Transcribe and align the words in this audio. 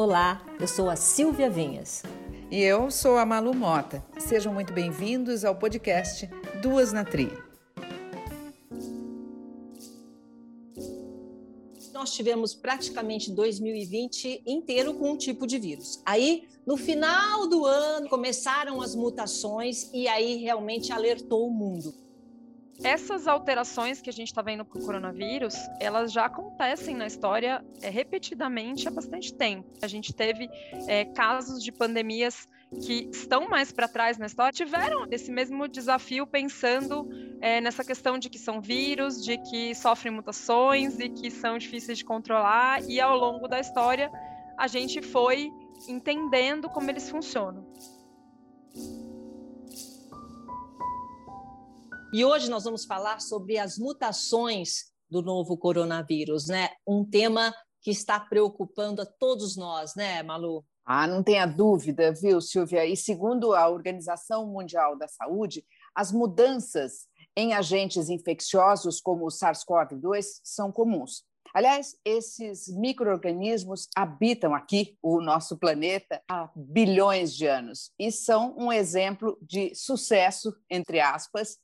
Olá, 0.00 0.46
eu 0.60 0.68
sou 0.68 0.88
a 0.88 0.94
Silvia 0.94 1.50
Vinhas. 1.50 2.04
E 2.52 2.62
eu 2.62 2.88
sou 2.88 3.18
a 3.18 3.26
Malu 3.26 3.52
Mota. 3.52 4.00
Sejam 4.16 4.54
muito 4.54 4.72
bem-vindos 4.72 5.44
ao 5.44 5.56
podcast 5.56 6.30
Duas 6.62 6.92
na 6.92 7.04
Tri. 7.04 7.28
Nós 11.92 12.12
tivemos 12.12 12.54
praticamente 12.54 13.32
2020 13.32 14.44
inteiro 14.46 14.94
com 14.94 15.10
um 15.10 15.16
tipo 15.16 15.48
de 15.48 15.58
vírus. 15.58 16.00
Aí, 16.06 16.46
no 16.64 16.76
final 16.76 17.48
do 17.48 17.66
ano, 17.66 18.08
começaram 18.08 18.80
as 18.80 18.94
mutações 18.94 19.90
e 19.92 20.06
aí 20.06 20.36
realmente 20.36 20.92
alertou 20.92 21.48
o 21.48 21.50
mundo 21.50 21.92
essas 22.82 23.26
alterações 23.26 24.00
que 24.00 24.08
a 24.08 24.12
gente 24.12 24.28
está 24.28 24.40
vendo 24.40 24.64
com 24.64 24.78
o 24.78 24.84
coronavírus, 24.84 25.54
elas 25.80 26.12
já 26.12 26.26
acontecem 26.26 26.94
na 26.94 27.06
história 27.06 27.64
é, 27.82 27.90
repetidamente 27.90 28.86
há 28.86 28.90
bastante 28.90 29.34
tempo. 29.34 29.68
A 29.82 29.88
gente 29.88 30.12
teve 30.12 30.48
é, 30.86 31.04
casos 31.06 31.62
de 31.62 31.72
pandemias 31.72 32.46
que 32.84 33.08
estão 33.12 33.48
mais 33.48 33.72
para 33.72 33.88
trás 33.88 34.18
na 34.18 34.26
história, 34.26 34.52
tiveram 34.52 35.06
esse 35.10 35.32
mesmo 35.32 35.66
desafio 35.66 36.26
pensando 36.26 37.08
é, 37.40 37.60
nessa 37.60 37.82
questão 37.82 38.18
de 38.18 38.28
que 38.28 38.38
são 38.38 38.60
vírus, 38.60 39.24
de 39.24 39.38
que 39.38 39.74
sofrem 39.74 40.12
mutações 40.12 41.00
e 41.00 41.08
que 41.08 41.30
são 41.30 41.56
difíceis 41.56 41.98
de 41.98 42.04
controlar, 42.04 42.82
e 42.88 43.00
ao 43.00 43.16
longo 43.16 43.48
da 43.48 43.58
história 43.58 44.10
a 44.56 44.66
gente 44.66 45.00
foi 45.00 45.50
entendendo 45.88 46.68
como 46.68 46.90
eles 46.90 47.08
funcionam. 47.08 47.66
E 52.10 52.24
hoje 52.24 52.48
nós 52.48 52.64
vamos 52.64 52.86
falar 52.86 53.20
sobre 53.20 53.58
as 53.58 53.76
mutações 53.76 54.86
do 55.10 55.20
novo 55.20 55.58
coronavírus, 55.58 56.46
né? 56.46 56.70
Um 56.86 57.04
tema 57.04 57.54
que 57.82 57.90
está 57.90 58.18
preocupando 58.18 59.02
a 59.02 59.06
todos 59.06 59.58
nós, 59.58 59.94
né, 59.94 60.22
Malu? 60.22 60.64
Ah, 60.86 61.06
não 61.06 61.22
tenha 61.22 61.44
dúvida, 61.44 62.10
viu, 62.14 62.40
Silvia? 62.40 62.86
E 62.86 62.96
segundo 62.96 63.54
a 63.54 63.68
Organização 63.68 64.46
Mundial 64.46 64.96
da 64.96 65.06
Saúde, 65.06 65.62
as 65.94 66.10
mudanças 66.10 67.06
em 67.36 67.52
agentes 67.52 68.08
infecciosos 68.08 69.02
como 69.02 69.26
o 69.26 69.30
SARS-CoV-2 69.30 70.24
são 70.42 70.72
comuns. 70.72 71.24
Aliás, 71.54 71.94
esses 72.06 72.68
micro-organismos 72.68 73.86
habitam 73.94 74.54
aqui, 74.54 74.96
o 75.02 75.20
nosso 75.20 75.58
planeta, 75.58 76.22
há 76.30 76.50
bilhões 76.56 77.34
de 77.34 77.46
anos 77.46 77.90
e 77.98 78.10
são 78.10 78.54
um 78.56 78.72
exemplo 78.72 79.38
de 79.42 79.74
sucesso, 79.74 80.54
entre 80.70 81.00
aspas, 81.00 81.58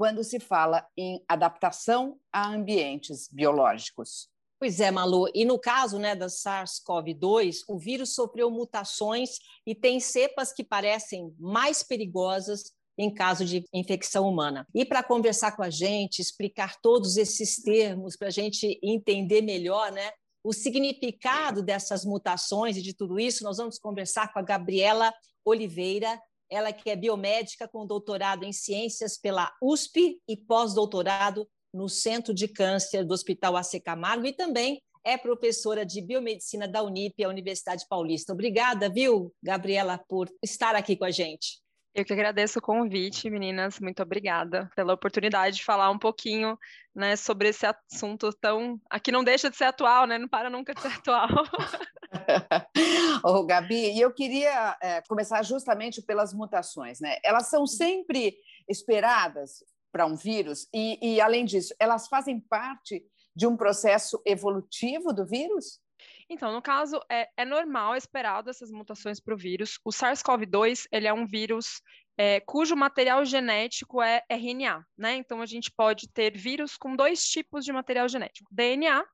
quando 0.00 0.24
se 0.24 0.40
fala 0.40 0.88
em 0.96 1.22
adaptação 1.28 2.18
a 2.32 2.48
ambientes 2.48 3.28
biológicos. 3.30 4.30
Pois 4.58 4.80
é, 4.80 4.90
Malu. 4.90 5.28
E 5.34 5.44
no 5.44 5.58
caso 5.58 5.98
né, 5.98 6.16
da 6.16 6.28
SARS-CoV-2, 6.28 7.64
o 7.68 7.78
vírus 7.78 8.14
sofreu 8.14 8.50
mutações 8.50 9.32
e 9.66 9.74
tem 9.74 10.00
cepas 10.00 10.54
que 10.54 10.64
parecem 10.64 11.34
mais 11.38 11.82
perigosas 11.82 12.72
em 12.96 13.12
caso 13.12 13.44
de 13.44 13.62
infecção 13.74 14.26
humana. 14.26 14.66
E 14.74 14.86
para 14.86 15.02
conversar 15.02 15.54
com 15.54 15.62
a 15.62 15.68
gente, 15.68 16.22
explicar 16.22 16.80
todos 16.80 17.18
esses 17.18 17.56
termos, 17.56 18.16
para 18.16 18.28
a 18.28 18.32
gente 18.32 18.80
entender 18.82 19.42
melhor 19.42 19.92
né, 19.92 20.12
o 20.42 20.54
significado 20.54 21.62
dessas 21.62 22.06
mutações 22.06 22.74
e 22.78 22.80
de 22.80 22.94
tudo 22.94 23.20
isso, 23.20 23.44
nós 23.44 23.58
vamos 23.58 23.78
conversar 23.78 24.32
com 24.32 24.38
a 24.38 24.42
Gabriela 24.42 25.12
Oliveira, 25.44 26.18
ela 26.50 26.72
que 26.72 26.90
é 26.90 26.96
biomédica 26.96 27.68
com 27.68 27.86
doutorado 27.86 28.44
em 28.44 28.52
ciências 28.52 29.16
pela 29.16 29.52
USP 29.62 30.20
e 30.28 30.36
pós-doutorado 30.36 31.48
no 31.72 31.88
Centro 31.88 32.34
de 32.34 32.48
Câncer 32.48 33.04
do 33.04 33.14
Hospital 33.14 33.56
AC 33.56 33.80
Camargo 33.84 34.26
e 34.26 34.32
também 34.32 34.82
é 35.04 35.16
professora 35.16 35.86
de 35.86 36.02
biomedicina 36.02 36.68
da 36.68 36.82
Unip, 36.82 37.22
a 37.24 37.28
Universidade 37.28 37.86
Paulista. 37.88 38.32
Obrigada, 38.32 38.88
viu, 38.88 39.32
Gabriela, 39.42 39.98
por 40.08 40.28
estar 40.42 40.74
aqui 40.74 40.96
com 40.96 41.04
a 41.04 41.10
gente. 41.10 41.60
Eu 41.92 42.04
que 42.04 42.12
agradeço 42.12 42.58
o 42.60 42.62
convite, 42.62 43.28
meninas. 43.28 43.80
Muito 43.80 44.00
obrigada 44.02 44.70
pela 44.76 44.94
oportunidade 44.94 45.56
de 45.56 45.64
falar 45.64 45.90
um 45.90 45.98
pouquinho 45.98 46.56
né, 46.94 47.16
sobre 47.16 47.48
esse 47.48 47.66
assunto 47.66 48.32
tão. 48.34 48.80
Aqui 48.88 49.10
não 49.10 49.24
deixa 49.24 49.50
de 49.50 49.56
ser 49.56 49.64
atual, 49.64 50.06
né? 50.06 50.16
Não 50.16 50.28
para 50.28 50.48
nunca 50.48 50.72
de 50.72 50.80
ser 50.82 50.88
atual. 50.92 51.28
Ô, 53.24 53.44
Gabi, 53.44 53.92
e 53.92 54.00
eu 54.00 54.12
queria 54.12 54.76
é, 54.80 55.02
começar 55.02 55.42
justamente 55.42 56.02
pelas 56.02 56.32
mutações, 56.32 57.00
né? 57.00 57.18
Elas 57.24 57.48
são 57.48 57.66
sempre 57.66 58.36
esperadas 58.68 59.64
para 59.92 60.06
um 60.06 60.16
vírus, 60.16 60.68
e, 60.72 61.14
e 61.14 61.20
além 61.20 61.44
disso, 61.44 61.74
elas 61.78 62.06
fazem 62.06 62.40
parte 62.40 63.04
de 63.34 63.46
um 63.46 63.56
processo 63.56 64.20
evolutivo 64.24 65.12
do 65.12 65.26
vírus? 65.26 65.80
Então, 66.28 66.52
no 66.52 66.62
caso, 66.62 67.00
é, 67.10 67.28
é 67.36 67.44
normal, 67.44 67.94
é 67.94 67.98
esperado 67.98 68.50
essas 68.50 68.70
mutações 68.70 69.20
para 69.20 69.34
o 69.34 69.36
vírus. 69.36 69.78
O 69.84 69.90
SARS-CoV-2, 69.90 70.86
ele 70.92 71.08
é 71.08 71.12
um 71.12 71.26
vírus 71.26 71.82
é, 72.16 72.40
cujo 72.40 72.76
material 72.76 73.24
genético 73.24 74.00
é 74.00 74.22
RNA, 74.28 74.84
né? 74.96 75.14
Então, 75.16 75.42
a 75.42 75.46
gente 75.46 75.70
pode 75.70 76.08
ter 76.08 76.36
vírus 76.36 76.76
com 76.76 76.94
dois 76.94 77.24
tipos 77.24 77.64
de 77.64 77.72
material 77.72 78.08
genético, 78.08 78.48
DNA 78.52 79.04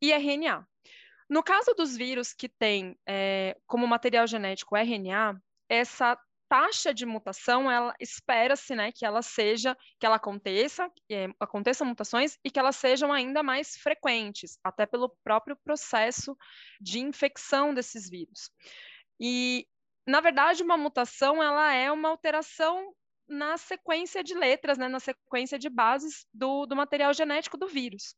e 0.00 0.12
RNA. 0.12 0.66
No 1.28 1.42
caso 1.42 1.74
dos 1.74 1.96
vírus 1.96 2.32
que 2.32 2.48
têm 2.48 2.96
é, 3.06 3.56
como 3.66 3.86
material 3.86 4.26
genético 4.26 4.76
RNA, 4.76 5.40
essa 5.68 6.16
taxa 6.48 6.94
de 6.94 7.04
mutação, 7.04 7.70
ela 7.70 7.94
espera-se, 8.00 8.74
né, 8.74 8.92
que 8.92 9.04
ela 9.04 9.22
seja, 9.22 9.76
que 9.98 10.06
ela 10.06 10.16
aconteça, 10.16 10.90
é, 11.10 11.28
aconteçam 11.40 11.86
mutações 11.86 12.38
e 12.44 12.50
que 12.50 12.58
elas 12.58 12.76
sejam 12.76 13.12
ainda 13.12 13.42
mais 13.42 13.76
frequentes, 13.76 14.58
até 14.62 14.86
pelo 14.86 15.14
próprio 15.24 15.56
processo 15.64 16.36
de 16.80 17.00
infecção 17.00 17.74
desses 17.74 18.08
vírus. 18.08 18.50
E, 19.20 19.66
na 20.06 20.20
verdade, 20.20 20.62
uma 20.62 20.76
mutação, 20.76 21.42
ela 21.42 21.72
é 21.72 21.90
uma 21.90 22.08
alteração 22.08 22.94
na 23.28 23.56
sequência 23.56 24.22
de 24.22 24.34
letras, 24.34 24.78
né, 24.78 24.86
na 24.86 25.00
sequência 25.00 25.58
de 25.58 25.68
bases 25.68 26.26
do, 26.32 26.64
do 26.64 26.76
material 26.76 27.12
genético 27.12 27.56
do 27.56 27.66
vírus. 27.66 28.14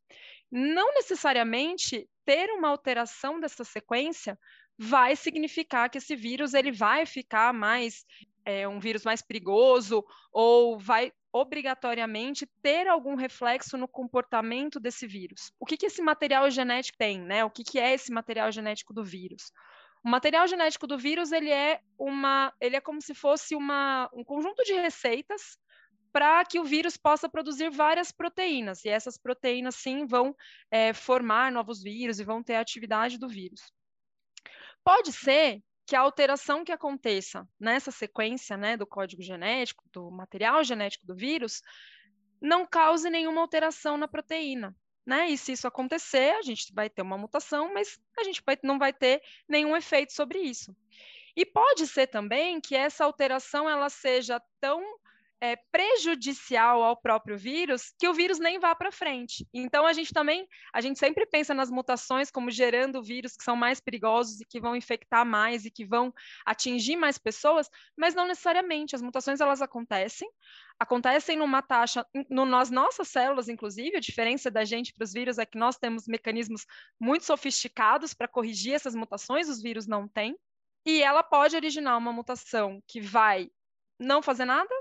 Não 0.51 0.93
necessariamente 0.95 2.07
ter 2.29 2.51
uma 2.51 2.69
alteração 2.69 3.41
dessa 3.41 3.65
sequência 3.65 4.39
vai 4.79 5.17
significar 5.17 5.89
que 5.89 5.97
esse 5.97 6.15
vírus 6.15 6.53
ele 6.53 6.71
vai 6.71 7.07
ficar 7.07 7.55
mais 7.55 8.05
é, 8.45 8.69
um 8.69 8.79
vírus 8.79 9.03
mais 9.03 9.23
perigoso 9.23 10.05
ou 10.31 10.79
vai 10.79 11.11
obrigatoriamente 11.33 12.47
ter 12.63 12.87
algum 12.87 13.15
reflexo 13.15 13.79
no 13.79 13.89
comportamento 13.89 14.79
desse 14.79 15.07
vírus. 15.07 15.51
O 15.59 15.65
que, 15.65 15.79
que 15.79 15.87
esse 15.87 16.03
material 16.03 16.51
genético 16.51 16.99
tem, 16.99 17.19
né? 17.19 17.47
O 17.47 17.51
que, 17.51 17.65
que 17.65 17.79
é 17.79 17.95
esse 17.95 18.13
material 18.13 18.53
genético 18.53 18.93
do 18.93 19.03
vírus? 19.03 19.51
O 20.05 20.11
material 20.11 20.47
genético 20.47 20.87
do 20.87 20.99
vírus 20.99 21.33
ele 21.33 21.51
é 21.51 21.81
uma, 21.99 22.53
ele 22.61 22.77
é 22.77 22.81
como 22.81 23.01
se 23.01 23.15
fosse 23.15 23.55
uma, 23.55 24.11
um 24.13 24.23
conjunto 24.23 24.63
de 24.65 24.75
receitas 24.75 25.59
para 26.19 26.45
que 26.45 26.59
o 26.59 26.65
vírus 26.65 26.97
possa 26.97 27.29
produzir 27.29 27.71
várias 27.71 28.11
proteínas 28.11 28.85
e 28.85 28.89
essas 28.89 29.17
proteínas 29.17 29.77
sim 29.77 30.05
vão 30.05 30.35
é, 30.69 30.93
formar 30.93 31.53
novos 31.53 31.81
vírus 31.81 32.19
e 32.19 32.25
vão 32.25 32.43
ter 32.43 32.57
atividade 32.57 33.17
do 33.19 33.29
vírus. 33.29 33.73
Pode 34.83 35.13
ser 35.13 35.63
que 35.87 35.95
a 35.95 36.01
alteração 36.01 36.65
que 36.65 36.73
aconteça 36.73 37.49
nessa 37.59 37.93
sequência 37.93 38.57
né, 38.57 38.77
do 38.77 38.85
código 38.85 39.23
genético, 39.23 39.85
do 39.93 40.11
material 40.11 40.65
genético 40.65 41.07
do 41.07 41.15
vírus, 41.15 41.63
não 42.43 42.67
cause 42.67 43.09
nenhuma 43.09 43.41
alteração 43.41 43.97
na 43.97 44.09
proteína. 44.09 44.75
Né? 45.07 45.31
E 45.31 45.39
se 45.39 45.53
isso 45.53 45.69
acontecer, 45.69 46.35
a 46.35 46.43
gente 46.43 46.75
vai 46.75 46.91
ter 46.91 47.03
uma 47.03 47.17
mutação, 47.17 47.73
mas 47.73 47.97
a 48.19 48.25
gente 48.25 48.43
vai, 48.45 48.59
não 48.65 48.77
vai 48.77 48.93
ter 48.93 49.23
nenhum 49.49 49.77
efeito 49.77 50.13
sobre 50.13 50.41
isso. 50.41 50.77
E 51.37 51.47
pode 51.47 51.87
ser 51.87 52.09
também 52.09 52.61
que 52.61 52.75
essa 52.75 53.05
alteração 53.05 53.71
ela 53.71 53.89
seja 53.89 54.43
tão 54.61 54.83
é, 55.41 55.57
prejudicial 55.71 56.83
ao 56.83 56.97
próprio 56.97 57.39
vírus 57.39 57.93
que 57.99 58.09
o 58.09 58.15
vírus 58.15 58.39
nem 58.39 58.59
vá 58.59 58.75
para 58.75 58.91
frente. 58.91 59.47
Então 59.55 59.87
a 59.87 59.93
gente 59.93 60.13
também, 60.13 60.47
a 60.73 60.81
gente 60.81 60.99
sempre 60.99 61.27
pensa 61.27 61.55
nas 61.55 61.71
mutações 61.71 62.31
como 62.31 62.51
gerando 62.51 63.03
vírus 63.03 63.37
que 63.37 63.45
são 63.45 63.55
mais 63.55 63.81
perigosos 63.81 64.41
e 64.41 64.45
que 64.45 64.61
vão 64.61 64.75
infectar 64.75 65.25
mais 65.25 65.65
e 65.65 65.71
que 65.71 65.85
vão 65.85 66.13
atingir 66.45 66.97
mais 66.97 67.19
pessoas, 67.19 67.69
mas 67.97 68.15
não 68.15 68.27
necessariamente. 68.27 68.97
As 68.97 69.03
mutações 69.03 69.41
elas 69.41 69.63
acontecem, 69.63 70.29
acontecem 70.79 71.37
numa 71.37 71.63
taxa, 71.63 72.05
no, 72.29 72.45
nas 72.45 72.71
nossas 72.71 73.09
células, 73.09 73.49
inclusive, 73.49 73.97
a 73.97 74.01
diferença 74.01 74.51
da 74.51 74.65
gente 74.65 74.93
para 74.93 75.05
os 75.05 75.13
vírus 75.13 75.39
é 75.39 75.47
que 75.47 75.59
nós 75.59 75.77
temos 75.77 76.07
mecanismos 76.07 76.65
muito 77.01 77.25
sofisticados 77.25 78.13
para 78.13 78.29
corrigir 78.29 78.75
essas 78.75 78.95
mutações, 78.95 79.49
os 79.49 79.63
vírus 79.63 79.87
não 79.87 80.09
têm. 80.09 80.37
E 80.85 81.03
ela 81.03 81.23
pode 81.23 81.55
originar 81.55 81.97
uma 81.97 82.13
mutação 82.13 82.83
que 82.87 83.01
vai 83.01 83.51
não 83.99 84.23
fazer 84.23 84.45
nada, 84.45 84.73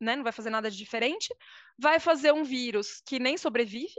né, 0.00 0.16
não 0.16 0.22
vai 0.22 0.32
fazer 0.32 0.50
nada 0.50 0.70
de 0.70 0.76
diferente, 0.76 1.34
vai 1.78 1.98
fazer 1.98 2.32
um 2.32 2.44
vírus 2.44 3.02
que 3.06 3.18
nem 3.18 3.36
sobrevive, 3.36 3.94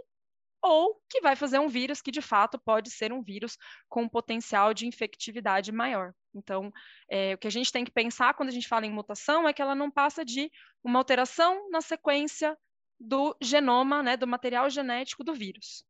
ou 0.61 0.99
que 1.07 1.21
vai 1.21 1.35
fazer 1.35 1.59
um 1.59 1.67
vírus 1.67 2.01
que 2.01 2.09
de 2.09 2.21
fato 2.21 2.57
pode 2.57 2.89
ser 2.89 3.13
um 3.13 3.21
vírus 3.21 3.55
com 3.87 4.09
potencial 4.09 4.73
de 4.73 4.87
infectividade 4.87 5.71
maior. 5.71 6.11
Então, 6.33 6.71
é, 7.09 7.35
o 7.35 7.37
que 7.37 7.47
a 7.47 7.51
gente 7.51 7.71
tem 7.71 7.85
que 7.85 7.91
pensar 7.91 8.33
quando 8.33 8.49
a 8.49 8.51
gente 8.51 8.67
fala 8.67 8.85
em 8.85 8.91
mutação 8.91 9.47
é 9.47 9.53
que 9.53 9.61
ela 9.61 9.75
não 9.75 9.91
passa 9.91 10.25
de 10.25 10.51
uma 10.83 10.99
alteração 10.99 11.69
na 11.69 11.81
sequência 11.81 12.57
do 12.99 13.35
genoma, 13.41 14.01
né, 14.01 14.17
do 14.17 14.25
material 14.25 14.69
genético 14.69 15.23
do 15.23 15.35
vírus. 15.35 15.85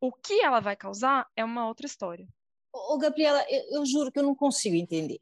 O 0.00 0.12
que 0.12 0.40
ela 0.40 0.58
vai 0.58 0.74
causar 0.74 1.26
é 1.36 1.44
uma 1.44 1.68
outra 1.68 1.86
história. 1.86 2.26
Ô, 2.72 2.98
Gabriela, 2.98 3.44
eu, 3.48 3.78
eu 3.78 3.86
juro 3.86 4.10
que 4.10 4.18
eu 4.18 4.22
não 4.24 4.34
consigo 4.34 4.74
entender. 4.74 5.20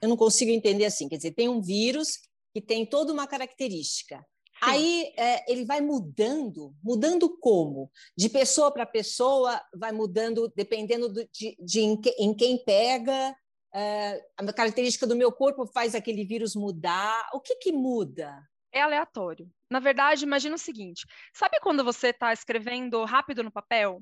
Eu 0.00 0.08
não 0.08 0.16
consigo 0.16 0.50
entender 0.50 0.86
assim. 0.86 1.08
Quer 1.08 1.16
dizer, 1.16 1.32
tem 1.32 1.48
um 1.48 1.60
vírus 1.60 2.20
que 2.56 2.60
tem 2.62 2.86
toda 2.86 3.12
uma 3.12 3.26
característica. 3.26 4.16
Sim. 4.16 4.22
Aí 4.62 5.12
é, 5.18 5.52
ele 5.52 5.66
vai 5.66 5.82
mudando, 5.82 6.74
mudando 6.82 7.38
como? 7.38 7.90
De 8.16 8.30
pessoa 8.30 8.72
para 8.72 8.86
pessoa, 8.86 9.60
vai 9.74 9.92
mudando 9.92 10.50
dependendo 10.56 11.12
do, 11.12 11.28
de, 11.30 11.54
de 11.60 11.80
em, 11.80 12.00
que, 12.00 12.08
em, 12.18 12.34
quem 12.34 12.64
pega. 12.64 13.36
É, 13.74 14.24
a 14.38 14.52
característica 14.54 15.06
do 15.06 15.14
meu 15.14 15.30
corpo 15.30 15.66
faz 15.66 15.94
aquele 15.94 16.24
vírus 16.24 16.56
mudar. 16.56 17.28
O 17.34 17.40
que, 17.40 17.56
que 17.56 17.72
muda? 17.72 18.42
É 18.72 18.80
aleatório. 18.80 19.46
Na 19.70 19.78
verdade, 19.78 20.24
imagina 20.24 20.54
o 20.56 20.58
seguinte: 20.58 21.04
sabe 21.34 21.60
quando 21.60 21.84
você 21.84 22.08
está 22.08 22.32
escrevendo 22.32 23.04
rápido 23.04 23.42
no 23.42 23.52
papel 23.52 24.00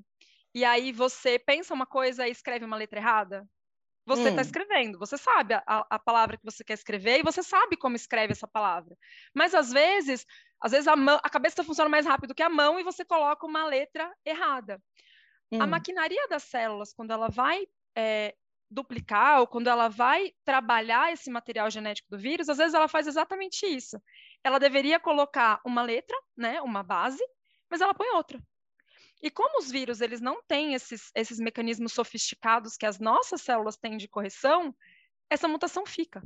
e 0.54 0.64
aí 0.64 0.92
você 0.92 1.40
pensa 1.40 1.74
uma 1.74 1.86
coisa 1.86 2.28
e 2.28 2.30
escreve 2.30 2.64
uma 2.64 2.76
letra 2.76 3.00
errada? 3.00 3.44
Você 4.06 4.28
está 4.28 4.40
hum. 4.40 4.44
escrevendo, 4.44 4.98
você 4.98 5.16
sabe 5.16 5.54
a, 5.54 5.62
a, 5.66 5.98
palavra 5.98 6.36
que 6.36 6.44
você 6.44 6.62
quer 6.62 6.74
escrever 6.74 7.20
e 7.20 7.22
você 7.22 7.42
sabe 7.42 7.76
como 7.76 7.96
escreve 7.96 8.32
essa 8.32 8.46
palavra. 8.46 8.94
Mas 9.34 9.54
às 9.54 9.72
vezes, 9.72 10.26
às 10.60 10.72
vezes 10.72 10.86
a, 10.86 10.94
mão, 10.94 11.18
a 11.22 11.30
cabeça 11.30 11.64
funciona 11.64 11.88
mais 11.88 12.04
rápido 12.04 12.34
que 12.34 12.42
a 12.42 12.50
mão 12.50 12.78
e 12.78 12.84
você 12.84 13.02
coloca 13.04 13.46
uma 13.46 13.64
letra 13.64 14.12
errada. 14.24 14.78
Hum. 15.50 15.62
A 15.62 15.66
maquinaria 15.66 16.28
das 16.28 16.42
células, 16.42 16.92
quando 16.92 17.12
ela 17.12 17.28
vai 17.28 17.66
é, 17.96 18.34
duplicar 18.70 19.40
ou 19.40 19.46
quando 19.46 19.68
ela 19.68 19.88
vai 19.88 20.32
trabalhar 20.44 21.12
esse 21.12 21.30
material 21.30 21.70
genético 21.70 22.10
do 22.10 22.18
vírus, 22.18 22.48
às 22.50 22.58
vezes 22.58 22.74
ela 22.74 22.88
faz 22.88 23.06
exatamente 23.06 23.64
isso. 23.64 23.98
Ela 24.42 24.58
deveria 24.58 25.00
colocar 25.00 25.60
uma 25.64 25.80
letra, 25.82 26.16
né, 26.36 26.60
uma 26.60 26.82
base, 26.82 27.24
mas 27.70 27.80
ela 27.80 27.94
põe 27.94 28.08
outra. 28.10 28.38
E 29.24 29.30
como 29.30 29.58
os 29.58 29.70
vírus 29.70 30.02
eles 30.02 30.20
não 30.20 30.42
têm 30.42 30.74
esses, 30.74 31.10
esses 31.14 31.40
mecanismos 31.40 31.94
sofisticados 31.94 32.76
que 32.76 32.84
as 32.84 33.00
nossas 33.00 33.40
células 33.40 33.74
têm 33.74 33.96
de 33.96 34.06
correção, 34.06 34.76
essa 35.30 35.48
mutação 35.48 35.86
fica. 35.86 36.22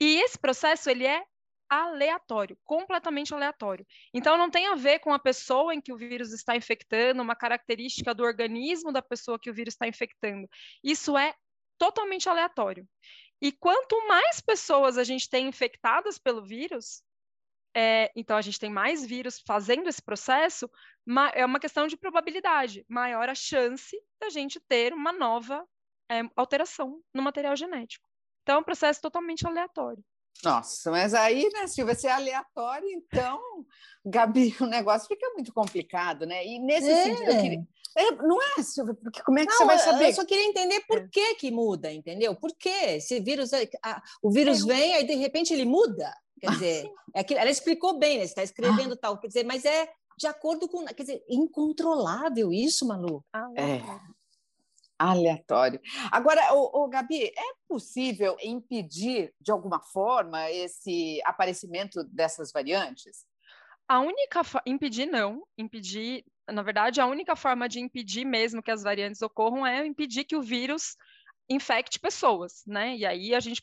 E 0.00 0.20
esse 0.20 0.36
processo 0.36 0.90
ele 0.90 1.06
é 1.06 1.24
aleatório, 1.70 2.58
completamente 2.64 3.32
aleatório. 3.32 3.86
Então 4.12 4.36
não 4.36 4.50
tem 4.50 4.66
a 4.66 4.74
ver 4.74 4.98
com 4.98 5.12
a 5.12 5.20
pessoa 5.20 5.72
em 5.72 5.80
que 5.80 5.92
o 5.92 5.96
vírus 5.96 6.32
está 6.32 6.56
infectando, 6.56 7.22
uma 7.22 7.36
característica 7.36 8.12
do 8.12 8.24
organismo 8.24 8.92
da 8.92 9.00
pessoa 9.00 9.38
que 9.38 9.48
o 9.48 9.54
vírus 9.54 9.74
está 9.74 9.86
infectando. 9.86 10.48
Isso 10.82 11.16
é 11.16 11.36
totalmente 11.78 12.28
aleatório. 12.28 12.88
E 13.40 13.52
quanto 13.52 14.04
mais 14.08 14.40
pessoas 14.40 14.98
a 14.98 15.04
gente 15.04 15.30
tem 15.30 15.46
infectadas 15.46 16.18
pelo 16.18 16.44
vírus, 16.44 17.04
é, 17.74 18.10
então 18.14 18.36
a 18.36 18.42
gente 18.42 18.58
tem 18.58 18.70
mais 18.70 19.04
vírus 19.04 19.42
fazendo 19.46 19.88
esse 19.88 20.02
processo, 20.02 20.68
é 21.34 21.44
uma 21.44 21.60
questão 21.60 21.86
de 21.86 21.96
probabilidade. 21.96 22.84
Maior 22.88 23.28
a 23.28 23.34
chance 23.34 23.96
da 24.20 24.28
gente 24.28 24.60
ter 24.60 24.92
uma 24.92 25.12
nova 25.12 25.66
é, 26.10 26.22
alteração 26.36 27.00
no 27.14 27.22
material 27.22 27.56
genético. 27.56 28.06
Então 28.42 28.56
é 28.56 28.58
um 28.58 28.64
processo 28.64 29.00
totalmente 29.00 29.46
aleatório. 29.46 30.04
Nossa, 30.44 30.90
mas 30.90 31.14
aí, 31.14 31.48
né, 31.52 31.66
Silvia, 31.66 31.94
se 31.94 32.06
é 32.06 32.12
aleatório, 32.12 32.88
então, 32.90 33.40
Gabi, 34.04 34.54
o 34.60 34.66
negócio 34.66 35.06
fica 35.06 35.28
muito 35.34 35.52
complicado, 35.52 36.26
né? 36.26 36.44
E 36.44 36.58
nesse 36.58 36.90
é. 36.90 37.04
sentido, 37.04 37.30
eu 37.30 37.40
queria... 37.42 37.62
É, 37.94 38.10
não 38.10 38.38
é, 38.42 38.62
Silvia, 38.62 38.94
porque 38.94 39.22
como 39.22 39.38
é 39.38 39.42
que 39.44 39.50
não, 39.50 39.58
você 39.58 39.64
vai 39.66 39.78
saber? 39.78 40.08
Eu 40.08 40.14
só 40.14 40.24
queria 40.24 40.46
entender 40.46 40.80
por 40.88 40.98
é. 40.98 41.08
que 41.12 41.34
que 41.34 41.50
muda, 41.50 41.92
entendeu? 41.92 42.34
Por 42.34 42.50
que 42.56 42.68
esse 42.68 43.20
vírus, 43.20 43.52
é, 43.52 43.68
a, 43.84 44.02
o 44.22 44.30
vírus 44.30 44.64
vem, 44.64 44.94
aí 44.94 45.06
de 45.06 45.14
repente 45.14 45.52
ele 45.52 45.66
muda? 45.66 46.12
Quer 46.42 46.50
dizer, 46.50 46.92
é 47.14 47.22
que 47.22 47.34
ela 47.34 47.48
explicou 47.48 48.00
bem, 48.00 48.18
né? 48.18 48.24
Você 48.24 48.30
está 48.30 48.42
escrevendo 48.42 48.96
tal, 48.96 49.16
quer 49.16 49.28
dizer, 49.28 49.44
mas 49.44 49.64
é 49.64 49.88
de 50.18 50.26
acordo 50.26 50.68
com. 50.68 50.84
Quer 50.86 51.02
dizer, 51.04 51.24
incontrolável 51.28 52.52
isso, 52.52 52.84
Manu. 52.84 53.24
Ah, 53.32 53.48
é. 53.56 53.80
Aleatório. 54.98 55.80
Agora, 56.10 56.52
o, 56.52 56.88
Gabi, 56.88 57.26
é 57.26 57.52
possível 57.68 58.36
impedir 58.42 59.32
de 59.40 59.52
alguma 59.52 59.80
forma 59.80 60.50
esse 60.50 61.20
aparecimento 61.24 62.02
dessas 62.04 62.50
variantes? 62.52 63.24
A 63.88 64.00
única 64.00 64.42
impedir 64.66 65.06
não, 65.06 65.44
impedir, 65.56 66.24
na 66.48 66.62
verdade, 66.62 67.00
a 67.00 67.06
única 67.06 67.36
forma 67.36 67.68
de 67.68 67.80
impedir 67.80 68.24
mesmo 68.24 68.62
que 68.62 68.70
as 68.70 68.82
variantes 68.82 69.22
ocorram 69.22 69.64
é 69.66 69.84
impedir 69.86 70.24
que 70.24 70.36
o 70.36 70.42
vírus 70.42 70.96
infecte 71.48 72.00
pessoas, 72.00 72.62
né? 72.66 72.96
E 72.96 73.04
aí 73.06 73.34
a 73.34 73.40
gente 73.40 73.62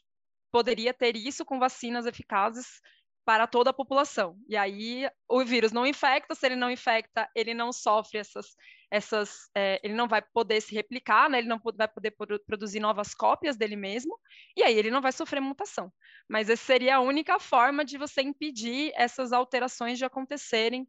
poderia 0.51 0.93
ter 0.93 1.15
isso 1.15 1.45
com 1.45 1.59
vacinas 1.59 2.05
eficazes 2.05 2.81
para 3.29 3.45
toda 3.45 3.69
a 3.69 3.73
população. 3.73 4.35
E 4.47 4.57
aí 4.57 5.07
o 5.27 5.45
vírus 5.45 5.71
não 5.71 5.85
infecta, 5.85 6.33
se 6.33 6.45
ele 6.47 6.55
não 6.55 6.71
infecta, 6.71 7.29
ele 7.35 7.53
não 7.53 7.71
sofre 7.71 8.17
essas, 8.17 8.55
essas 8.89 9.49
é, 9.55 9.79
ele 9.83 9.93
não 9.93 10.07
vai 10.07 10.19
poder 10.19 10.59
se 10.61 10.73
replicar, 10.73 11.29
né? 11.29 11.37
ele 11.37 11.47
não 11.47 11.61
vai 11.75 11.87
poder 11.87 12.15
produzir 12.47 12.79
novas 12.79 13.13
cópias 13.13 13.55
dele 13.55 13.75
mesmo, 13.75 14.19
e 14.57 14.63
aí 14.63 14.75
ele 14.75 14.89
não 14.89 14.99
vai 14.99 15.11
sofrer 15.11 15.41
mutação. 15.41 15.93
Mas 16.27 16.49
essa 16.49 16.63
seria 16.63 16.95
a 16.95 17.01
única 17.01 17.39
forma 17.39 17.85
de 17.85 17.99
você 17.99 18.21
impedir 18.21 18.91
essas 18.95 19.31
alterações 19.31 19.99
de 19.99 20.05
acontecerem, 20.05 20.87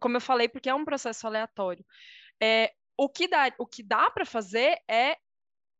como 0.00 0.16
eu 0.16 0.20
falei, 0.20 0.48
porque 0.48 0.68
é 0.68 0.74
um 0.74 0.84
processo 0.84 1.24
aleatório. 1.26 1.84
É, 2.42 2.72
o 2.96 3.08
que 3.08 3.28
dá, 3.28 3.52
o 3.58 3.66
que 3.66 3.82
dá 3.82 4.10
para 4.10 4.24
fazer 4.24 4.78
é 4.88 5.16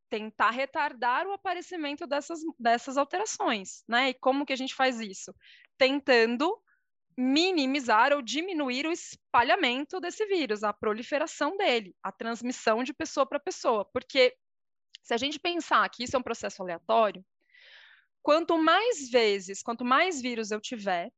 tentar 0.09 0.51
retardar 0.51 1.27
o 1.27 1.33
aparecimento 1.33 2.07
dessas, 2.07 2.41
dessas 2.59 2.97
alterações, 2.97 3.83
né? 3.89 4.11
E 4.11 4.15
como 4.15 4.47
que 4.47 4.53
a 4.53 4.57
gente 4.57 4.75
faz 4.75 5.01
isso? 5.01 5.35
Tentando 5.77 6.61
minimizar 7.17 8.13
ou 8.13 8.21
diminuir 8.21 8.87
o 8.87 8.93
espalhamento 8.93 9.99
desse 10.01 10.27
vírus, 10.27 10.63
a 10.63 10.73
proliferação 10.73 11.57
dele, 11.57 11.95
a 12.03 12.13
transmissão 12.13 12.83
de 12.85 12.93
pessoa 12.93 13.27
para 13.27 13.41
pessoa. 13.41 13.85
Porque 13.93 14.37
se 15.03 15.15
a 15.15 15.17
gente 15.17 15.39
pensar 15.39 15.89
que 15.89 16.05
isso 16.05 16.15
é 16.15 16.19
um 16.19 16.23
processo 16.23 16.63
aleatório, 16.63 17.25
quanto 18.23 18.59
mais 18.59 19.09
vezes, 19.09 19.63
quanto 19.63 19.85
mais 19.85 20.21
vírus 20.21 20.51
eu 20.51 20.61
tiver, 20.61 21.11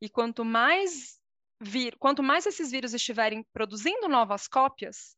e 0.00 0.10
quanto 0.10 0.44
mais 0.44 1.18
vir, 1.60 1.96
quanto 1.98 2.22
mais 2.22 2.44
esses 2.44 2.70
vírus 2.70 2.92
estiverem 2.92 3.42
produzindo 3.52 4.08
novas 4.08 4.46
cópias, 4.46 5.16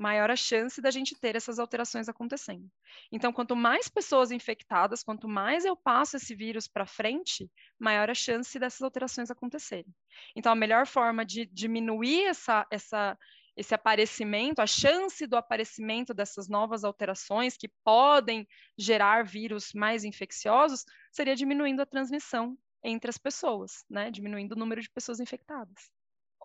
maior 0.00 0.30
a 0.30 0.36
chance 0.36 0.80
da 0.80 0.90
gente 0.90 1.14
ter 1.14 1.36
essas 1.36 1.58
alterações 1.58 2.08
acontecendo. 2.08 2.66
Então, 3.12 3.34
quanto 3.34 3.54
mais 3.54 3.86
pessoas 3.86 4.30
infectadas, 4.30 5.02
quanto 5.02 5.28
mais 5.28 5.66
eu 5.66 5.76
passo 5.76 6.16
esse 6.16 6.34
vírus 6.34 6.66
para 6.66 6.86
frente, 6.86 7.50
maior 7.78 8.08
a 8.08 8.14
chance 8.14 8.58
dessas 8.58 8.80
alterações 8.80 9.30
acontecerem. 9.30 9.94
Então, 10.34 10.50
a 10.50 10.56
melhor 10.56 10.86
forma 10.86 11.22
de 11.22 11.44
diminuir 11.44 12.24
essa, 12.24 12.66
essa, 12.70 13.18
esse 13.54 13.74
aparecimento, 13.74 14.60
a 14.60 14.66
chance 14.66 15.26
do 15.26 15.36
aparecimento 15.36 16.14
dessas 16.14 16.48
novas 16.48 16.82
alterações 16.82 17.58
que 17.58 17.68
podem 17.84 18.48
gerar 18.78 19.22
vírus 19.26 19.74
mais 19.74 20.02
infecciosos, 20.02 20.86
seria 21.12 21.36
diminuindo 21.36 21.82
a 21.82 21.86
transmissão 21.86 22.56
entre 22.82 23.10
as 23.10 23.18
pessoas, 23.18 23.84
né? 23.90 24.10
diminuindo 24.10 24.52
o 24.52 24.58
número 24.58 24.80
de 24.80 24.88
pessoas 24.88 25.20
infectadas. 25.20 25.90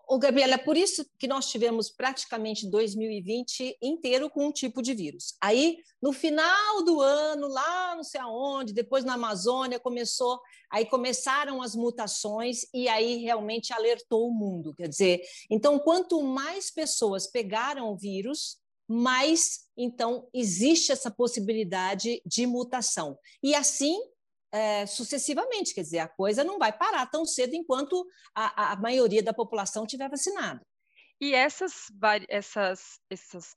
O 0.08 0.20
Gabriela, 0.20 0.54
é 0.54 0.58
por 0.58 0.76
isso 0.76 1.04
que 1.18 1.26
nós 1.26 1.50
tivemos 1.50 1.90
praticamente 1.90 2.70
2020 2.70 3.76
inteiro 3.82 4.30
com 4.30 4.46
um 4.46 4.52
tipo 4.52 4.80
de 4.80 4.94
vírus. 4.94 5.34
Aí, 5.40 5.78
no 6.00 6.12
final 6.12 6.84
do 6.84 7.00
ano, 7.00 7.48
lá 7.48 7.96
não 7.96 8.04
sei 8.04 8.20
aonde, 8.20 8.72
depois 8.72 9.04
na 9.04 9.14
Amazônia, 9.14 9.80
começou, 9.80 10.40
aí 10.70 10.86
começaram 10.86 11.60
as 11.60 11.74
mutações 11.74 12.60
e 12.72 12.88
aí 12.88 13.16
realmente 13.16 13.72
alertou 13.72 14.28
o 14.28 14.32
mundo. 14.32 14.72
Quer 14.74 14.88
dizer, 14.88 15.22
então, 15.50 15.76
quanto 15.76 16.22
mais 16.22 16.70
pessoas 16.70 17.26
pegaram 17.26 17.92
o 17.92 17.96
vírus, 17.96 18.58
mais 18.88 19.66
então 19.76 20.28
existe 20.32 20.92
essa 20.92 21.10
possibilidade 21.10 22.22
de 22.24 22.46
mutação. 22.46 23.18
E 23.42 23.56
assim 23.56 23.98
é, 24.52 24.86
sucessivamente, 24.86 25.74
quer 25.74 25.82
dizer, 25.82 25.98
a 25.98 26.08
coisa 26.08 26.44
não 26.44 26.58
vai 26.58 26.72
parar 26.72 27.06
tão 27.06 27.24
cedo 27.24 27.54
enquanto 27.54 28.06
a, 28.34 28.72
a 28.72 28.76
maioria 28.76 29.22
da 29.22 29.34
população 29.34 29.86
tiver 29.86 30.08
vacinada. 30.08 30.60
E 31.20 31.34
essas, 31.34 31.86
essas, 32.28 33.00
essas 33.10 33.54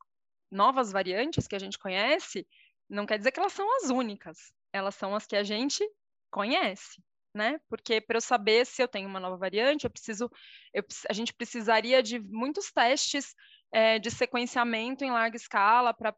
novas 0.52 0.92
variantes 0.92 1.48
que 1.48 1.56
a 1.56 1.60
gente 1.60 1.78
conhece, 1.78 2.48
não 2.90 3.06
quer 3.06 3.18
dizer 3.18 3.32
que 3.32 3.40
elas 3.40 3.54
são 3.54 3.68
as 3.78 3.90
únicas, 3.90 4.52
elas 4.74 4.96
são 4.96 5.16
as 5.16 5.26
que 5.26 5.36
a 5.36 5.44
gente 5.44 5.88
conhece, 6.32 7.04
né? 7.36 7.60
Porque 7.70 8.02
para 8.02 8.18
eu 8.18 8.22
saber 8.22 8.66
se 8.66 8.82
eu 8.82 8.88
tenho 8.88 9.08
uma 9.08 9.20
nova 9.20 9.38
variante, 9.38 9.84
eu 9.84 9.90
preciso, 9.90 10.30
eu, 10.74 10.84
a 11.10 11.14
gente 11.14 11.34
precisaria 11.34 12.02
de 12.02 12.20
muitos 12.20 12.72
testes 12.72 13.36
é, 13.72 14.00
de 14.00 14.10
sequenciamento 14.10 15.04
em 15.04 15.12
larga 15.12 15.36
escala 15.36 15.94
para 15.94 16.16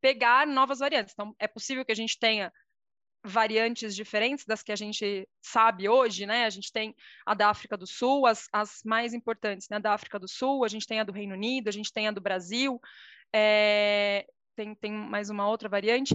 pegar 0.00 0.46
novas 0.46 0.78
variantes. 0.78 1.12
Então, 1.12 1.34
é 1.38 1.48
possível 1.48 1.84
que 1.84 1.92
a 1.92 1.96
gente 1.96 2.18
tenha 2.18 2.52
variantes 3.28 3.94
diferentes 3.94 4.44
das 4.44 4.62
que 4.62 4.72
a 4.72 4.76
gente 4.76 5.28
sabe 5.40 5.88
hoje, 5.88 6.26
né? 6.26 6.44
A 6.44 6.50
gente 6.50 6.72
tem 6.72 6.94
a 7.26 7.34
da 7.34 7.48
África 7.50 7.76
do 7.76 7.86
Sul, 7.86 8.26
as, 8.26 8.48
as 8.52 8.80
mais 8.84 9.14
importantes, 9.14 9.68
né? 9.68 9.78
Da 9.78 9.92
África 9.92 10.18
do 10.18 10.28
Sul, 10.28 10.64
a 10.64 10.68
gente 10.68 10.86
tem 10.86 11.00
a 11.00 11.04
do 11.04 11.12
Reino 11.12 11.34
Unido, 11.34 11.68
a 11.68 11.72
gente 11.72 11.92
tem 11.92 12.08
a 12.08 12.10
do 12.10 12.20
Brasil, 12.20 12.80
é, 13.32 14.26
tem, 14.56 14.74
tem 14.74 14.92
mais 14.92 15.30
uma 15.30 15.48
outra 15.48 15.68
variante. 15.68 16.14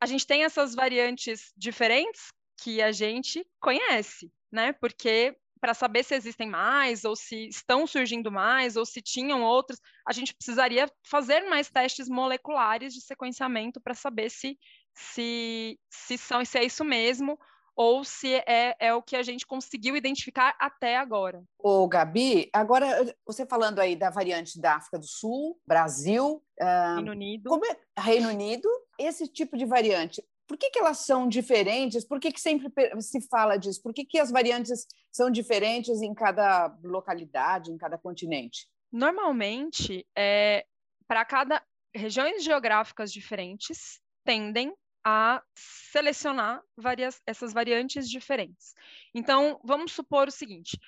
A 0.00 0.06
gente 0.06 0.26
tem 0.26 0.44
essas 0.44 0.74
variantes 0.74 1.52
diferentes 1.56 2.32
que 2.60 2.82
a 2.82 2.92
gente 2.92 3.46
conhece, 3.60 4.30
né? 4.50 4.72
Porque 4.72 5.36
para 5.58 5.74
saber 5.74 6.04
se 6.04 6.14
existem 6.14 6.48
mais, 6.48 7.04
ou 7.04 7.16
se 7.16 7.48
estão 7.48 7.86
surgindo 7.86 8.30
mais, 8.30 8.76
ou 8.76 8.86
se 8.86 9.02
tinham 9.02 9.42
outros, 9.42 9.80
a 10.06 10.12
gente 10.12 10.34
precisaria 10.34 10.90
fazer 11.04 11.42
mais 11.48 11.68
testes 11.68 12.08
moleculares 12.08 12.94
de 12.94 13.00
sequenciamento 13.00 13.80
para 13.80 13.94
saber 13.94 14.30
se, 14.30 14.58
se, 14.98 15.78
se, 15.88 16.18
são, 16.18 16.44
se 16.44 16.58
é 16.58 16.64
isso 16.64 16.84
mesmo, 16.84 17.38
ou 17.76 18.02
se 18.02 18.34
é, 18.46 18.74
é 18.80 18.92
o 18.92 19.00
que 19.00 19.14
a 19.14 19.22
gente 19.22 19.46
conseguiu 19.46 19.96
identificar 19.96 20.56
até 20.58 20.96
agora. 20.96 21.44
Ô, 21.56 21.86
Gabi, 21.86 22.50
agora 22.52 23.14
você 23.24 23.46
falando 23.46 23.78
aí 23.78 23.94
da 23.94 24.10
variante 24.10 24.60
da 24.60 24.74
África 24.74 24.98
do 24.98 25.06
Sul, 25.06 25.56
Brasil, 25.64 26.42
uh, 26.60 26.96
Reino 26.96 27.12
Unido. 27.12 27.60
É, 27.64 28.00
Reino 28.00 28.28
Unido, 28.28 28.68
esse 28.98 29.28
tipo 29.28 29.56
de 29.56 29.64
variante, 29.64 30.20
por 30.48 30.58
que, 30.58 30.70
que 30.70 30.78
elas 30.80 30.98
são 30.98 31.28
diferentes? 31.28 32.04
Por 32.04 32.18
que, 32.18 32.32
que 32.32 32.40
sempre 32.40 32.68
se 33.00 33.20
fala 33.28 33.56
disso? 33.56 33.80
Por 33.80 33.94
que, 33.94 34.04
que 34.04 34.18
as 34.18 34.32
variantes 34.32 34.84
são 35.12 35.30
diferentes 35.30 36.02
em 36.02 36.12
cada 36.12 36.74
localidade, 36.82 37.70
em 37.70 37.78
cada 37.78 37.96
continente? 37.96 38.66
Normalmente, 38.90 40.04
é, 40.16 40.64
para 41.06 41.24
cada 41.24 41.62
regiões 41.94 42.42
geográficas 42.42 43.12
diferentes 43.12 44.00
tendem 44.24 44.74
a 45.04 45.42
selecionar 45.54 46.62
várias, 46.76 47.20
essas 47.26 47.52
variantes 47.52 48.08
diferentes. 48.08 48.74
Então, 49.14 49.60
vamos 49.64 49.92
supor 49.92 50.28
o 50.28 50.32
seguinte: 50.32 50.78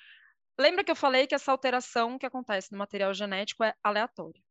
lembra 0.59 0.83
que 0.83 0.91
eu 0.91 0.95
falei 0.95 1.27
que 1.27 1.35
essa 1.35 1.51
alteração 1.51 2.17
que 2.17 2.25
acontece 2.25 2.71
no 2.71 2.77
material 2.77 3.13
genético 3.13 3.63
é 3.63 3.73
aleatória. 3.83 4.41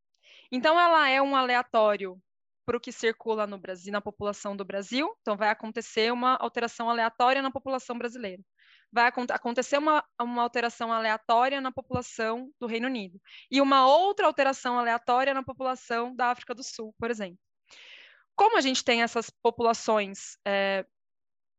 Então, 0.52 0.78
ela 0.78 1.08
é 1.08 1.22
um 1.22 1.36
aleatório 1.36 2.20
para 2.66 2.76
o 2.76 2.80
que 2.80 2.92
circula 2.92 3.46
no 3.46 3.58
Brasil, 3.58 3.92
na 3.92 4.00
população 4.00 4.56
do 4.56 4.64
Brasil. 4.64 5.12
Então, 5.20 5.36
vai 5.36 5.48
acontecer 5.48 6.12
uma 6.12 6.36
alteração 6.36 6.88
aleatória 6.88 7.42
na 7.42 7.50
população 7.50 7.96
brasileira. 7.98 8.42
Vai 8.92 9.08
acontecer 9.08 9.78
uma, 9.78 10.04
uma 10.20 10.42
alteração 10.42 10.92
aleatória 10.92 11.60
na 11.60 11.70
população 11.70 12.50
do 12.60 12.66
Reino 12.66 12.88
Unido. 12.88 13.20
E 13.50 13.60
uma 13.60 13.86
outra 13.86 14.26
alteração 14.26 14.78
aleatória 14.78 15.32
na 15.32 15.44
população 15.44 16.14
da 16.14 16.30
África 16.30 16.54
do 16.54 16.64
Sul, 16.64 16.94
por 16.98 17.10
exemplo. 17.10 17.38
Como 18.36 18.56
a 18.56 18.60
gente 18.60 18.84
tem 18.84 19.02
essas 19.02 19.30
populações, 19.30 20.38
é, 20.46 20.86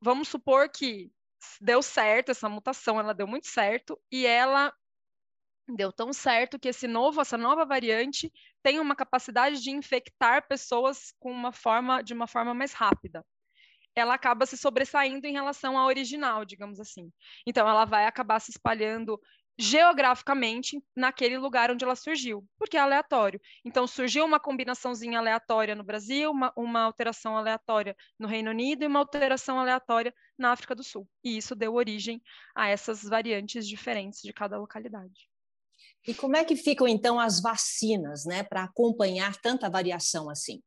vamos 0.01 0.27
supor 0.27 0.69
que 0.69 1.11
deu 1.59 1.81
certo 1.81 2.29
essa 2.31 2.49
mutação, 2.49 2.99
ela 2.99 3.13
deu 3.13 3.27
muito 3.27 3.47
certo, 3.47 3.99
e 4.11 4.25
ela 4.25 4.73
deu 5.67 5.91
tão 5.91 6.11
certo 6.11 6.59
que 6.59 6.67
esse 6.67 6.87
novo, 6.87 7.21
essa 7.21 7.37
nova 7.37 7.65
variante 7.65 8.31
tem 8.61 8.79
uma 8.79 8.95
capacidade 8.95 9.61
de 9.61 9.71
infectar 9.71 10.47
pessoas 10.47 11.13
com 11.19 11.31
uma 11.31 11.51
forma, 11.51 12.01
de 12.01 12.13
uma 12.13 12.27
forma 12.27 12.53
mais 12.53 12.73
rápida. 12.73 13.25
Ela 13.95 14.13
acaba 14.13 14.45
se 14.45 14.57
sobressaindo 14.57 15.27
em 15.27 15.33
relação 15.33 15.77
à 15.77 15.85
original, 15.85 16.45
digamos 16.45 16.79
assim. 16.79 17.11
Então, 17.45 17.67
ela 17.67 17.85
vai 17.85 18.05
acabar 18.05 18.39
se 18.39 18.51
espalhando 18.51 19.19
geograficamente 19.57 20.83
naquele 20.95 21.37
lugar 21.37 21.69
onde 21.69 21.83
ela 21.83 21.95
surgiu, 21.95 22.47
porque 22.57 22.77
é 22.77 22.79
aleatório. 22.79 23.39
Então, 23.63 23.85
surgiu 23.85 24.25
uma 24.25 24.39
combinaçãozinha 24.39 25.19
aleatória 25.19 25.75
no 25.75 25.83
Brasil, 25.83 26.31
uma, 26.31 26.51
uma 26.55 26.81
alteração 26.81 27.37
aleatória 27.37 27.95
no 28.17 28.27
Reino 28.27 28.49
Unido 28.49 28.83
e 28.83 28.87
uma 28.87 28.99
alteração 28.99 29.59
aleatória 29.59 30.13
na 30.37 30.51
África 30.51 30.73
do 30.73 30.83
Sul. 30.83 31.07
E 31.23 31.37
isso 31.37 31.55
deu 31.55 31.75
origem 31.75 32.21
a 32.55 32.69
essas 32.69 33.03
variantes 33.03 33.67
diferentes 33.67 34.21
de 34.21 34.33
cada 34.33 34.57
localidade. 34.57 35.29
E 36.07 36.13
como 36.13 36.35
é 36.35 36.43
que 36.43 36.55
ficam, 36.55 36.87
então, 36.87 37.19
as 37.19 37.41
vacinas, 37.41 38.25
né, 38.25 38.43
para 38.43 38.63
acompanhar 38.63 39.35
tanta 39.37 39.69
variação 39.69 40.29
assim? 40.29 40.61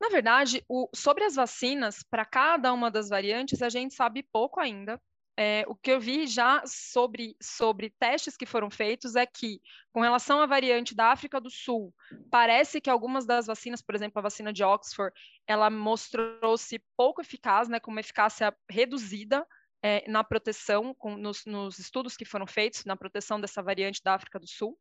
Na 0.00 0.08
verdade, 0.08 0.64
o, 0.68 0.88
sobre 0.94 1.24
as 1.24 1.36
vacinas, 1.36 2.02
para 2.02 2.24
cada 2.24 2.72
uma 2.72 2.90
das 2.90 3.08
variantes, 3.08 3.62
a 3.62 3.68
gente 3.68 3.94
sabe 3.94 4.22
pouco 4.22 4.60
ainda. 4.60 5.00
É, 5.36 5.64
o 5.66 5.74
que 5.74 5.90
eu 5.90 5.98
vi 5.98 6.28
já 6.28 6.62
sobre, 6.64 7.36
sobre 7.42 7.90
testes 7.98 8.36
que 8.36 8.46
foram 8.46 8.70
feitos 8.70 9.16
é 9.16 9.26
que, 9.26 9.60
com 9.92 10.00
relação 10.00 10.40
à 10.40 10.46
variante 10.46 10.94
da 10.94 11.10
África 11.10 11.40
do 11.40 11.50
Sul, 11.50 11.92
parece 12.30 12.80
que 12.80 12.88
algumas 12.88 13.26
das 13.26 13.46
vacinas, 13.46 13.82
por 13.82 13.96
exemplo, 13.96 14.20
a 14.20 14.22
vacina 14.22 14.52
de 14.52 14.62
Oxford, 14.62 15.12
ela 15.46 15.68
mostrou-se 15.68 16.80
pouco 16.96 17.20
eficaz, 17.20 17.68
né, 17.68 17.80
com 17.80 17.90
uma 17.90 18.00
eficácia 18.00 18.54
reduzida 18.70 19.44
é, 19.82 20.08
na 20.08 20.22
proteção, 20.22 20.94
com, 20.94 21.16
nos, 21.16 21.44
nos 21.44 21.78
estudos 21.80 22.16
que 22.16 22.24
foram 22.24 22.46
feitos 22.46 22.84
na 22.84 22.96
proteção 22.96 23.40
dessa 23.40 23.62
variante 23.62 24.00
da 24.04 24.14
África 24.14 24.38
do 24.38 24.46
Sul. 24.46 24.78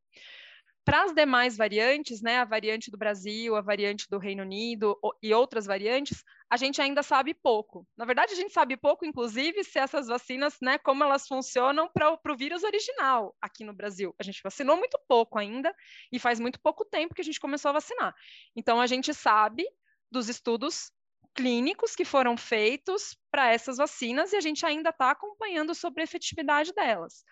Para 0.85 1.03
as 1.03 1.13
demais 1.13 1.57
variantes, 1.57 2.21
né, 2.21 2.37
a 2.37 2.45
variante 2.45 2.91
do 2.91 2.97
Brasil, 2.97 3.55
a 3.55 3.61
variante 3.61 4.05
do 4.09 4.19
Reino 4.19 4.43
Unido 4.43 4.99
e 5.21 5.33
outras 5.33 5.65
variantes, 5.65 6.23
a 6.53 6.57
gente 6.57 6.79
ainda 6.79 7.01
sabe 7.01 7.33
pouco. 7.33 7.83
Na 7.97 8.05
verdade, 8.05 8.31
a 8.31 8.35
gente 8.35 8.53
sabe 8.53 8.77
pouco, 8.77 9.03
inclusive, 9.03 9.63
se 9.63 9.79
essas 9.79 10.05
vacinas, 10.05 10.55
né, 10.61 10.77
como 10.77 11.03
elas 11.03 11.27
funcionam 11.27 11.89
para 11.91 12.11
o 12.11 12.37
vírus 12.37 12.63
original 12.63 13.35
aqui 13.41 13.63
no 13.63 13.73
Brasil. 13.73 14.13
A 14.19 14.23
gente 14.23 14.39
vacinou 14.43 14.77
muito 14.77 14.99
pouco 15.07 15.39
ainda 15.39 15.75
e 16.11 16.19
faz 16.19 16.39
muito 16.39 16.61
pouco 16.61 16.85
tempo 16.85 17.15
que 17.15 17.21
a 17.21 17.23
gente 17.23 17.39
começou 17.39 17.69
a 17.69 17.73
vacinar. 17.73 18.13
Então, 18.55 18.79
a 18.79 18.85
gente 18.85 19.15
sabe 19.15 19.65
dos 20.11 20.29
estudos 20.29 20.91
clínicos 21.33 21.95
que 21.95 22.05
foram 22.05 22.37
feitos 22.37 23.17
para 23.31 23.51
essas 23.51 23.77
vacinas 23.77 24.31
e 24.31 24.35
a 24.35 24.41
gente 24.41 24.63
ainda 24.63 24.91
está 24.91 25.09
acompanhando 25.09 25.73
sobre 25.73 26.01
a 26.01 26.03
efetividade 26.03 26.71
delas. 26.71 27.23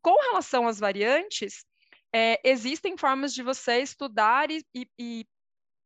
Com 0.00 0.18
relação 0.22 0.66
às 0.66 0.80
variantes, 0.80 1.66
é, 2.14 2.40
existem 2.42 2.96
formas 2.96 3.34
de 3.34 3.42
você 3.42 3.80
estudar 3.80 4.50
e, 4.50 4.64
e, 4.74 4.88
e, 4.98 5.26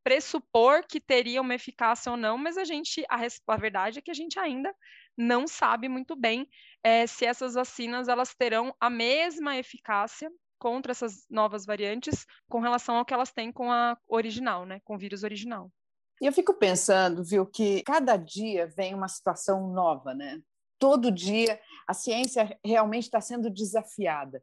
pressupor 0.08 0.86
que 0.88 0.98
teria 0.98 1.38
uma 1.38 1.54
eficácia 1.54 2.10
ou 2.10 2.16
não, 2.16 2.38
mas 2.38 2.56
a 2.56 2.64
gente, 2.64 3.04
a, 3.10 3.18
a 3.46 3.56
verdade 3.58 3.98
é 3.98 4.02
que 4.02 4.10
a 4.10 4.14
gente 4.14 4.38
ainda 4.38 4.74
não 5.14 5.46
sabe 5.46 5.86
muito 5.86 6.16
bem 6.16 6.48
é, 6.82 7.06
se 7.06 7.26
essas 7.26 7.52
vacinas 7.52 8.08
elas 8.08 8.34
terão 8.34 8.74
a 8.80 8.88
mesma 8.88 9.58
eficácia 9.58 10.30
contra 10.58 10.92
essas 10.92 11.26
novas 11.28 11.66
variantes 11.66 12.24
com 12.48 12.58
relação 12.58 12.96
ao 12.96 13.04
que 13.04 13.12
elas 13.12 13.30
têm 13.32 13.52
com 13.52 13.70
a 13.70 13.98
original, 14.08 14.64
né, 14.64 14.80
com 14.82 14.94
o 14.94 14.98
vírus 14.98 15.24
original. 15.24 15.70
E 16.22 16.26
eu 16.26 16.32
fico 16.32 16.54
pensando, 16.54 17.22
viu, 17.22 17.44
que 17.44 17.82
cada 17.82 18.16
dia 18.16 18.66
vem 18.66 18.94
uma 18.94 19.08
situação 19.08 19.68
nova, 19.68 20.14
né? 20.14 20.40
Todo 20.78 21.12
dia 21.12 21.60
a 21.86 21.92
ciência 21.92 22.58
realmente 22.64 23.04
está 23.04 23.20
sendo 23.20 23.50
desafiada. 23.50 24.42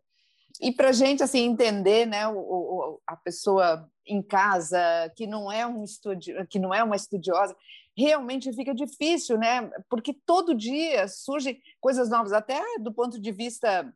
E 0.62 0.72
para 0.72 0.90
a 0.90 0.94
gente 0.94 1.22
assim 1.22 1.40
entender, 1.40 2.06
né, 2.06 2.28
o, 2.28 2.38
o, 2.38 3.02
a 3.06 3.16
pessoa 3.16 3.90
em 4.06 4.22
casa 4.22 4.80
que 5.16 5.28
não 5.28 5.52
é 5.52 5.66
um 5.66 5.84
estudi 5.84 6.34
que 6.48 6.60
não 6.60 6.74
é 6.74 6.84
uma 6.84 6.96
estudiosa, 6.96 7.56
realmente 7.98 8.54
fica 8.54 8.74
difícil, 8.74 9.38
né? 9.38 9.70
Porque 9.90 10.14
todo 10.26 10.56
dia 10.56 11.08
surgem 11.08 11.62
coisas 11.80 12.10
novas, 12.10 12.34
até 12.34 12.62
do 12.80 12.94
ponto 12.94 13.20
de 13.20 13.32
vista, 13.32 13.94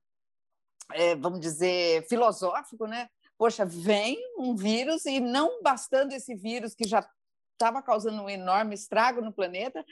é, 0.93 1.15
vamos 1.15 1.39
dizer, 1.39 2.07
filosófico, 2.07 2.87
né? 2.87 3.09
Poxa, 3.37 3.65
vem 3.65 4.17
um 4.37 4.55
vírus 4.55 5.05
e 5.05 5.19
não 5.19 5.61
bastando 5.61 6.13
esse 6.13 6.35
vírus 6.35 6.73
que 6.73 6.87
já 6.87 7.07
estava 7.59 7.81
causando 7.81 8.23
um 8.23 8.29
enorme 8.29 8.73
estrago 8.73 9.21
no 9.21 9.33
planeta, 9.33 9.85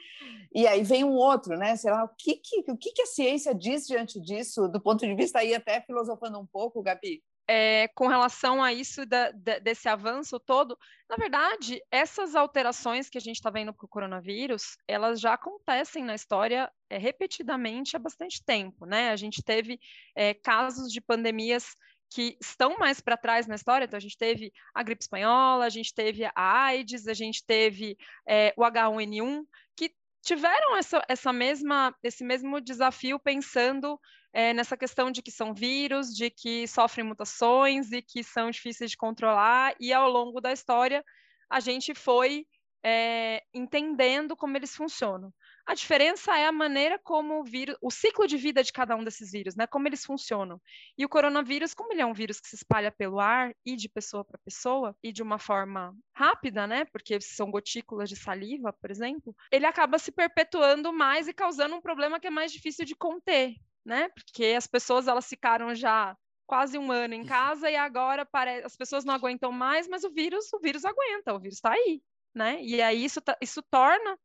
e 0.56 0.66
aí 0.66 0.84
vem 0.84 1.04
um 1.04 1.14
outro, 1.14 1.58
né? 1.58 1.76
Sei 1.76 1.92
lá, 1.92 2.06
o 2.06 2.10
que, 2.18 2.36
que, 2.36 2.72
o 2.72 2.78
que, 2.78 2.94
que 2.94 3.02
a 3.02 3.06
ciência 3.06 3.54
diz 3.54 3.86
diante 3.86 4.20
disso, 4.22 4.70
do 4.70 4.82
ponto 4.82 5.06
de 5.06 5.14
vista 5.14 5.40
aí 5.40 5.54
até 5.54 5.82
filosofando 5.82 6.40
um 6.40 6.46
pouco, 6.46 6.82
Gabi? 6.82 7.22
É, 7.50 7.88
com 7.96 8.08
relação 8.08 8.62
a 8.62 8.74
isso, 8.74 9.06
da, 9.06 9.32
da, 9.32 9.58
desse 9.60 9.88
avanço 9.88 10.38
todo, 10.38 10.78
na 11.10 11.16
verdade, 11.16 11.82
essas 11.90 12.36
alterações 12.36 13.10
que 13.10 13.18
a 13.18 13.22
gente 13.22 13.38
está 13.38 13.50
vendo 13.50 13.74
para 13.74 13.86
o 13.86 13.88
coronavírus, 13.88 14.78
elas 14.86 15.22
já 15.22 15.34
acontecem 15.34 16.04
na 16.04 16.14
história 16.14 16.70
é, 16.90 16.98
repetidamente 16.98 17.96
há 17.96 18.00
bastante 18.00 18.44
tempo, 18.44 18.86
né? 18.86 19.12
A 19.12 19.16
gente 19.16 19.42
teve 19.42 19.80
é, 20.14 20.34
casos 20.34 20.92
de 20.92 21.00
pandemias 21.00 21.74
que 22.10 22.38
estão 22.42 22.78
mais 22.78 23.00
para 23.00 23.18
trás 23.18 23.48
na 23.48 23.56
história. 23.56 23.86
Então, 23.86 23.98
a 23.98 24.02
gente 24.02 24.18
teve 24.18 24.52
a 24.74 24.84
gripe 24.84 25.04
espanhola, 25.04 25.66
a 25.66 25.70
gente 25.70 25.94
teve 25.94 26.26
a 26.26 26.32
AIDS, 26.36 27.08
a 27.08 27.14
gente 27.14 27.46
teve 27.46 27.98
é, 28.28 28.54
o 28.58 28.64
H1N1, 28.64 29.44
que 29.76 29.94
tiveram 30.22 30.76
essa, 30.78 31.04
essa 31.08 31.34
mesma, 31.34 31.96
esse 32.04 32.24
mesmo 32.24 32.60
desafio 32.62 33.20
pensando 33.20 34.00
é, 34.34 34.54
nessa 34.54 34.78
questão 34.78 35.10
de 35.10 35.22
que 35.22 35.32
são 35.32 35.54
vírus, 35.54 36.14
de 36.14 36.30
que 36.30 36.68
sofrem 36.68 37.06
mutações 37.06 37.92
e 37.92 38.02
que 38.02 38.24
são 38.24 38.52
difíceis 38.52 38.92
de 38.92 38.98
controlar, 38.98 39.74
e 39.80 39.92
ao 39.94 40.10
longo 40.10 40.42
da 40.42 40.52
história 40.52 41.04
a 41.50 41.60
gente 41.60 41.96
foi 41.96 42.46
é, 42.84 43.42
entendendo 43.54 44.36
como 44.36 44.56
eles 44.58 44.76
funcionam. 44.76 45.34
A 45.68 45.74
diferença 45.74 46.38
é 46.38 46.46
a 46.46 46.52
maneira 46.52 46.98
como 46.98 47.42
o 47.42 47.44
vírus, 47.44 47.76
o 47.82 47.92
ciclo 47.92 48.26
de 48.26 48.38
vida 48.38 48.64
de 48.64 48.72
cada 48.72 48.96
um 48.96 49.04
desses 49.04 49.34
vírus, 49.34 49.54
né? 49.54 49.68
Como 49.68 49.86
eles 49.86 50.06
funcionam. 50.06 50.62
E 50.98 51.04
o 51.04 51.10
coronavírus, 51.10 51.74
como 51.74 51.92
ele 51.92 52.02
é 52.02 52.06
um 52.06 52.14
vírus 52.14 52.40
que 52.40 52.48
se 52.48 52.56
espalha 52.56 52.90
pelo 52.90 53.20
ar 53.20 53.54
e 53.66 53.76
de 53.76 53.90
pessoa 53.90 54.24
para 54.24 54.40
pessoa 54.46 54.96
e 55.04 55.12
de 55.12 55.22
uma 55.22 55.38
forma 55.38 55.94
rápida, 56.16 56.66
né? 56.66 56.86
Porque 56.86 57.20
são 57.20 57.52
gotículas 57.52 58.08
de 58.08 58.16
saliva, 58.16 58.72
por 58.72 58.90
exemplo, 58.90 59.36
ele 59.52 59.66
acaba 59.66 60.00
se 60.00 60.10
perpetuando 60.10 60.94
mais 60.94 61.28
e 61.28 61.34
causando 61.34 61.76
um 61.76 61.82
problema 61.82 62.18
que 62.18 62.28
é 62.28 62.32
mais 62.32 62.54
difícil 62.54 62.86
de 62.86 62.96
conter, 62.96 63.54
né? 63.86 64.08
Porque 64.08 64.46
as 64.58 64.68
pessoas 64.68 65.06
elas 65.06 65.28
ficaram 65.28 65.76
já 65.76 66.16
quase 66.46 66.78
um 66.78 66.94
ano 66.94 67.14
em 67.14 67.26
casa 67.26 67.70
e 67.70 67.76
agora 67.76 68.26
parece, 68.26 68.66
as 68.66 68.78
pessoas 68.78 69.04
não 69.04 69.14
aguentam 69.14 69.52
mais, 69.52 69.86
mas 69.86 70.06
o 70.06 70.10
vírus, 70.14 70.46
o 70.54 70.60
vírus 70.60 70.86
aguenta, 70.86 71.34
o 71.34 71.40
vírus 71.42 71.58
está 71.58 71.74
aí, 71.74 72.02
né? 72.34 72.64
E 72.64 72.82
aí 72.82 73.04
isso, 73.04 73.20
isso 73.42 73.62
torna 73.70 74.18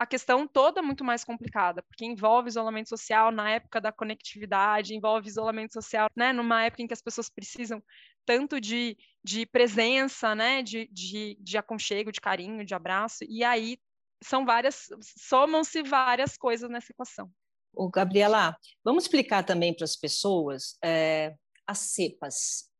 a 0.00 0.06
questão 0.06 0.48
toda 0.48 0.80
é 0.80 0.82
muito 0.82 1.04
mais 1.04 1.22
complicada, 1.22 1.82
porque 1.82 2.06
envolve 2.06 2.48
isolamento 2.48 2.88
social 2.88 3.30
na 3.30 3.50
época 3.50 3.78
da 3.82 3.92
conectividade, 3.92 4.94
envolve 4.94 5.28
isolamento 5.28 5.74
social, 5.74 6.08
né, 6.16 6.32
numa 6.32 6.64
época 6.64 6.82
em 6.82 6.86
que 6.86 6.94
as 6.94 7.02
pessoas 7.02 7.28
precisam 7.28 7.82
tanto 8.24 8.58
de, 8.58 8.96
de 9.22 9.44
presença, 9.44 10.34
né, 10.34 10.62
de, 10.62 10.88
de, 10.90 11.36
de 11.38 11.58
aconchego, 11.58 12.10
de 12.10 12.18
carinho, 12.18 12.64
de 12.64 12.74
abraço, 12.74 13.24
e 13.28 13.44
aí 13.44 13.76
são 14.24 14.46
várias, 14.46 14.88
somam-se 15.18 15.82
várias 15.82 16.34
coisas 16.34 16.70
nessa 16.70 16.92
equação. 16.92 17.30
O 17.70 17.90
Gabriela, 17.90 18.56
vamos 18.82 19.04
explicar 19.04 19.44
também 19.44 19.76
para 19.76 19.84
as 19.84 19.96
pessoas 19.96 20.78
é, 20.82 21.34
as 21.66 21.78
cepas. 21.78 22.70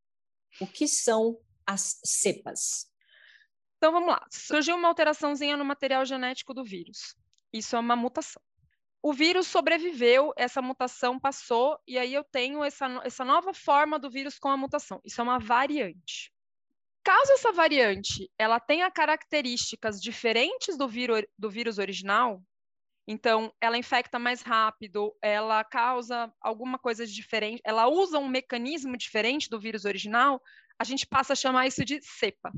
O 0.59 0.65
que 0.65 0.87
são 0.87 1.37
as 1.67 1.99
cepas? 2.03 2.90
Então 3.81 3.91
vamos 3.91 4.09
lá. 4.09 4.23
Surgiu 4.29 4.75
uma 4.75 4.89
alteraçãozinha 4.89 5.57
no 5.57 5.65
material 5.65 6.05
genético 6.05 6.53
do 6.53 6.63
vírus. 6.63 7.15
Isso 7.51 7.75
é 7.75 7.79
uma 7.79 7.95
mutação. 7.95 8.39
O 9.01 9.11
vírus 9.11 9.47
sobreviveu, 9.47 10.31
essa 10.37 10.61
mutação 10.61 11.19
passou, 11.19 11.79
e 11.87 11.97
aí 11.97 12.13
eu 12.13 12.23
tenho 12.23 12.63
essa, 12.63 12.85
essa 13.03 13.25
nova 13.25 13.55
forma 13.55 13.97
do 13.97 14.07
vírus 14.07 14.37
com 14.37 14.49
a 14.49 14.55
mutação. 14.55 15.01
Isso 15.03 15.19
é 15.19 15.23
uma 15.23 15.39
variante. 15.39 16.31
Caso 17.03 17.31
essa 17.31 17.51
variante 17.51 18.31
ela 18.37 18.59
tenha 18.59 18.91
características 18.91 19.99
diferentes 19.99 20.77
do, 20.77 20.87
vírus, 20.87 21.23
do 21.35 21.49
vírus 21.49 21.79
original, 21.79 22.39
então 23.07 23.51
ela 23.59 23.79
infecta 23.79 24.19
mais 24.19 24.43
rápido, 24.43 25.11
ela 25.19 25.63
causa 25.63 26.31
alguma 26.39 26.77
coisa 26.77 27.03
diferente, 27.07 27.59
ela 27.65 27.87
usa 27.87 28.19
um 28.19 28.27
mecanismo 28.27 28.95
diferente 28.95 29.49
do 29.49 29.59
vírus 29.59 29.85
original, 29.85 30.39
a 30.77 30.83
gente 30.83 31.07
passa 31.07 31.33
a 31.33 31.35
chamar 31.35 31.65
isso 31.65 31.83
de 31.83 31.99
cepa. 32.03 32.51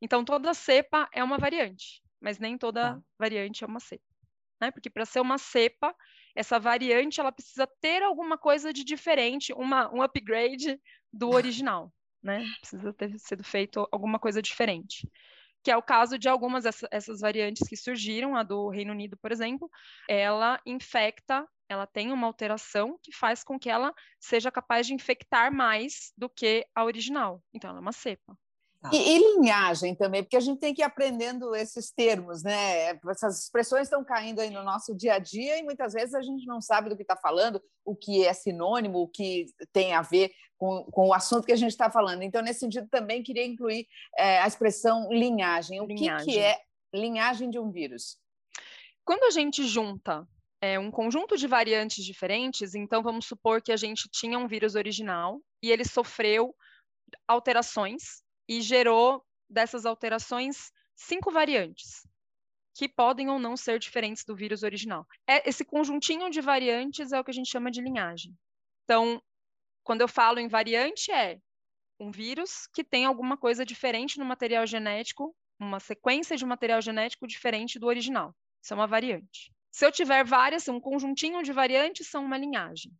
Então, 0.00 0.24
toda 0.24 0.54
cepa 0.54 1.08
é 1.12 1.22
uma 1.22 1.38
variante, 1.38 2.02
mas 2.20 2.38
nem 2.38 2.56
toda 2.56 2.92
ah. 2.92 3.00
variante 3.18 3.64
é 3.64 3.66
uma 3.66 3.80
cepa. 3.80 4.04
Né? 4.60 4.70
Porque 4.70 4.90
para 4.90 5.04
ser 5.04 5.20
uma 5.20 5.38
cepa, 5.38 5.94
essa 6.34 6.58
variante 6.58 7.20
ela 7.20 7.32
precisa 7.32 7.66
ter 7.80 8.02
alguma 8.02 8.36
coisa 8.36 8.72
de 8.72 8.84
diferente, 8.84 9.52
uma, 9.52 9.92
um 9.92 10.02
upgrade 10.02 10.78
do 11.12 11.30
original. 11.30 11.92
Né? 12.22 12.44
Precisa 12.60 12.92
ter 12.92 13.18
sido 13.18 13.42
feito 13.42 13.88
alguma 13.90 14.18
coisa 14.18 14.42
diferente. 14.42 15.10
Que 15.62 15.70
é 15.70 15.76
o 15.76 15.82
caso 15.82 16.18
de 16.18 16.28
algumas 16.28 16.64
dessas 16.64 16.88
essas 16.90 17.20
variantes 17.20 17.66
que 17.68 17.76
surgiram, 17.76 18.34
a 18.34 18.42
do 18.42 18.68
Reino 18.68 18.92
Unido, 18.92 19.16
por 19.18 19.30
exemplo, 19.30 19.70
ela 20.08 20.60
infecta, 20.64 21.46
ela 21.68 21.86
tem 21.86 22.12
uma 22.12 22.26
alteração 22.26 22.98
que 23.02 23.12
faz 23.12 23.44
com 23.44 23.58
que 23.58 23.68
ela 23.68 23.92
seja 24.18 24.50
capaz 24.50 24.86
de 24.86 24.94
infectar 24.94 25.52
mais 25.54 26.12
do 26.16 26.28
que 26.30 26.66
a 26.74 26.84
original. 26.84 27.42
Então, 27.52 27.70
ela 27.70 27.78
é 27.78 27.82
uma 27.82 27.92
cepa. 27.92 28.36
Tá. 28.80 28.88
E, 28.94 28.96
e, 28.96 29.36
linhagem 29.36 29.94
também, 29.94 30.22
porque 30.22 30.38
a 30.38 30.40
gente 30.40 30.58
tem 30.58 30.72
que 30.72 30.80
ir 30.80 30.84
aprendendo 30.84 31.54
esses 31.54 31.90
termos, 31.90 32.42
né? 32.42 32.98
Essas 33.10 33.44
expressões 33.44 33.82
estão 33.82 34.02
caindo 34.02 34.40
aí 34.40 34.48
no 34.48 34.64
nosso 34.64 34.94
dia 34.96 35.14
a 35.14 35.18
dia 35.18 35.58
e 35.58 35.62
muitas 35.62 35.92
vezes 35.92 36.14
a 36.14 36.22
gente 36.22 36.46
não 36.46 36.62
sabe 36.62 36.88
do 36.88 36.96
que 36.96 37.02
está 37.02 37.14
falando, 37.14 37.62
o 37.84 37.94
que 37.94 38.24
é 38.24 38.32
sinônimo, 38.32 39.00
o 39.00 39.08
que 39.08 39.44
tem 39.70 39.92
a 39.92 40.00
ver 40.00 40.32
com, 40.56 40.84
com 40.84 41.08
o 41.08 41.12
assunto 41.12 41.44
que 41.44 41.52
a 41.52 41.56
gente 41.56 41.72
está 41.72 41.90
falando. 41.90 42.22
Então, 42.22 42.40
nesse 42.40 42.60
sentido, 42.60 42.88
também 42.88 43.22
queria 43.22 43.44
incluir 43.44 43.86
é, 44.16 44.40
a 44.40 44.46
expressão 44.46 45.12
linhagem. 45.12 45.78
O 45.82 45.86
linhagem. 45.86 46.26
Que, 46.26 46.32
que 46.32 46.38
é 46.38 46.58
linhagem 46.94 47.50
de 47.50 47.58
um 47.58 47.70
vírus? 47.70 48.16
Quando 49.04 49.24
a 49.24 49.30
gente 49.30 49.66
junta 49.66 50.26
é, 50.58 50.78
um 50.78 50.90
conjunto 50.90 51.36
de 51.36 51.46
variantes 51.46 52.02
diferentes, 52.02 52.74
então 52.74 53.02
vamos 53.02 53.26
supor 53.26 53.60
que 53.60 53.72
a 53.72 53.76
gente 53.76 54.08
tinha 54.10 54.38
um 54.38 54.48
vírus 54.48 54.74
original 54.74 55.38
e 55.62 55.70
ele 55.70 55.84
sofreu 55.84 56.54
alterações 57.28 58.22
e 58.50 58.60
gerou 58.60 59.24
dessas 59.48 59.86
alterações 59.86 60.72
cinco 60.96 61.30
variantes 61.30 62.04
que 62.74 62.88
podem 62.88 63.28
ou 63.28 63.38
não 63.38 63.56
ser 63.56 63.78
diferentes 63.78 64.24
do 64.24 64.34
vírus 64.34 64.64
original. 64.64 65.06
É, 65.24 65.48
esse 65.48 65.64
conjuntinho 65.64 66.28
de 66.30 66.40
variantes 66.40 67.12
é 67.12 67.20
o 67.20 67.22
que 67.22 67.30
a 67.30 67.34
gente 67.34 67.48
chama 67.48 67.70
de 67.70 67.80
linhagem. 67.80 68.36
Então, 68.82 69.22
quando 69.84 70.00
eu 70.00 70.08
falo 70.08 70.40
em 70.40 70.48
variante, 70.48 71.12
é 71.12 71.38
um 72.00 72.10
vírus 72.10 72.66
que 72.74 72.82
tem 72.82 73.04
alguma 73.04 73.36
coisa 73.36 73.64
diferente 73.64 74.18
no 74.18 74.24
material 74.24 74.66
genético, 74.66 75.32
uma 75.56 75.78
sequência 75.78 76.36
de 76.36 76.44
material 76.44 76.82
genético 76.82 77.28
diferente 77.28 77.78
do 77.78 77.86
original. 77.86 78.34
Isso 78.60 78.74
é 78.74 78.76
uma 78.76 78.86
variante. 78.88 79.52
Se 79.70 79.86
eu 79.86 79.92
tiver 79.92 80.24
várias, 80.24 80.66
um 80.66 80.80
conjuntinho 80.80 81.40
de 81.44 81.52
variantes 81.52 82.08
são 82.08 82.24
uma 82.24 82.36
linhagem. 82.36 82.90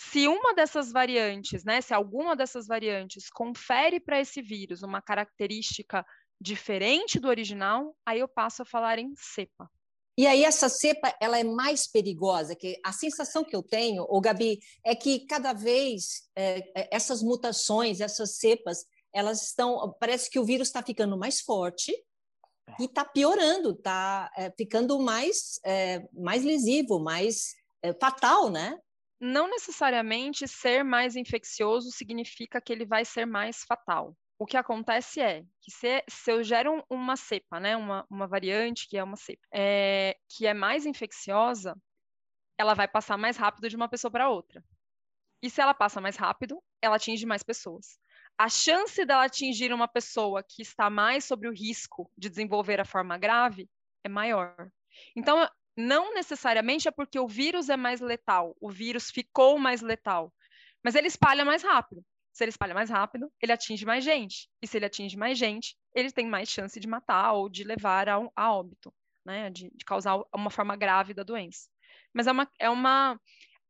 Se 0.00 0.28
uma 0.28 0.54
dessas 0.54 0.92
variantes, 0.92 1.64
né, 1.64 1.80
se 1.80 1.92
alguma 1.92 2.36
dessas 2.36 2.68
variantes 2.68 3.28
confere 3.28 3.98
para 3.98 4.20
esse 4.20 4.40
vírus 4.40 4.84
uma 4.84 5.02
característica 5.02 6.06
diferente 6.40 7.18
do 7.18 7.26
original, 7.26 7.96
aí 8.06 8.20
eu 8.20 8.28
passo 8.28 8.62
a 8.62 8.64
falar 8.64 9.00
em 9.00 9.12
cepa. 9.16 9.68
E 10.16 10.24
aí 10.24 10.44
essa 10.44 10.68
cepa 10.68 11.12
ela 11.20 11.36
é 11.40 11.42
mais 11.42 11.90
perigosa, 11.90 12.54
que 12.54 12.78
a 12.84 12.92
sensação 12.92 13.42
que 13.42 13.56
eu 13.56 13.62
tenho, 13.62 14.06
o 14.08 14.20
Gabi, 14.20 14.60
é 14.84 14.94
que 14.94 15.26
cada 15.26 15.52
vez 15.52 16.28
é, 16.36 16.58
é, 16.80 16.88
essas 16.92 17.20
mutações, 17.20 18.00
essas 18.00 18.36
cepas, 18.36 18.84
elas 19.12 19.48
estão, 19.48 19.92
parece 19.98 20.30
que 20.30 20.38
o 20.38 20.44
vírus 20.44 20.68
está 20.68 20.80
ficando 20.80 21.18
mais 21.18 21.40
forte 21.40 21.92
e 22.78 22.84
está 22.84 23.04
piorando, 23.04 23.72
está 23.72 24.30
é, 24.36 24.48
ficando 24.56 25.00
mais 25.00 25.58
é, 25.64 26.08
mais 26.12 26.44
lesivo, 26.44 27.00
mais 27.00 27.56
é, 27.82 27.92
fatal, 27.94 28.48
né? 28.48 28.78
Não 29.20 29.48
necessariamente 29.50 30.46
ser 30.46 30.84
mais 30.84 31.16
infeccioso 31.16 31.90
significa 31.90 32.60
que 32.60 32.72
ele 32.72 32.86
vai 32.86 33.04
ser 33.04 33.26
mais 33.26 33.64
fatal. 33.64 34.16
O 34.38 34.46
que 34.46 34.56
acontece 34.56 35.20
é 35.20 35.42
que 35.60 35.70
se, 35.70 36.04
se 36.08 36.30
eu 36.30 36.44
gero 36.44 36.84
uma 36.88 37.16
cepa, 37.16 37.58
né, 37.58 37.76
uma, 37.76 38.06
uma 38.08 38.28
variante 38.28 38.88
que 38.88 38.96
é 38.96 39.02
uma 39.02 39.16
cepa, 39.16 39.42
é, 39.52 40.16
que 40.28 40.46
é 40.46 40.54
mais 40.54 40.86
infecciosa, 40.86 41.76
ela 42.56 42.74
vai 42.74 42.86
passar 42.86 43.16
mais 43.16 43.36
rápido 43.36 43.68
de 43.68 43.76
uma 43.76 43.88
pessoa 43.88 44.10
para 44.10 44.30
outra. 44.30 44.62
E 45.42 45.50
se 45.50 45.60
ela 45.60 45.74
passa 45.74 46.00
mais 46.00 46.16
rápido, 46.16 46.62
ela 46.80 46.96
atinge 46.96 47.26
mais 47.26 47.42
pessoas. 47.42 47.98
A 48.36 48.48
chance 48.48 49.04
dela 49.04 49.24
atingir 49.24 49.72
uma 49.72 49.88
pessoa 49.88 50.44
que 50.44 50.62
está 50.62 50.88
mais 50.88 51.24
sobre 51.24 51.48
o 51.48 51.52
risco 51.52 52.10
de 52.16 52.28
desenvolver 52.28 52.80
a 52.80 52.84
forma 52.84 53.18
grave 53.18 53.68
é 54.04 54.08
maior. 54.08 54.70
Então, 55.16 55.48
não 55.78 56.12
necessariamente 56.12 56.88
é 56.88 56.90
porque 56.90 57.20
o 57.20 57.28
vírus 57.28 57.68
é 57.68 57.76
mais 57.76 58.00
letal, 58.00 58.56
o 58.60 58.68
vírus 58.68 59.12
ficou 59.12 59.56
mais 59.60 59.80
letal, 59.80 60.34
mas 60.82 60.96
ele 60.96 61.06
espalha 61.06 61.44
mais 61.44 61.62
rápido. 61.62 62.04
Se 62.32 62.42
ele 62.42 62.50
espalha 62.50 62.74
mais 62.74 62.90
rápido, 62.90 63.32
ele 63.40 63.52
atinge 63.52 63.86
mais 63.86 64.02
gente. 64.02 64.48
E 64.60 64.66
se 64.66 64.76
ele 64.76 64.86
atinge 64.86 65.16
mais 65.16 65.38
gente, 65.38 65.76
ele 65.94 66.10
tem 66.10 66.26
mais 66.26 66.48
chance 66.48 66.80
de 66.80 66.88
matar 66.88 67.32
ou 67.32 67.48
de 67.48 67.62
levar 67.62 68.08
a, 68.08 68.18
a 68.34 68.52
óbito, 68.52 68.92
né? 69.24 69.50
De, 69.50 69.70
de, 69.72 69.84
causar 69.84 70.20
uma 70.34 70.50
forma 70.50 70.76
grave 70.76 71.14
da 71.14 71.22
doença. 71.22 71.68
Mas 72.12 72.26
é 72.26 72.32
uma, 72.32 72.50
é 72.58 72.70
uma, 72.70 73.20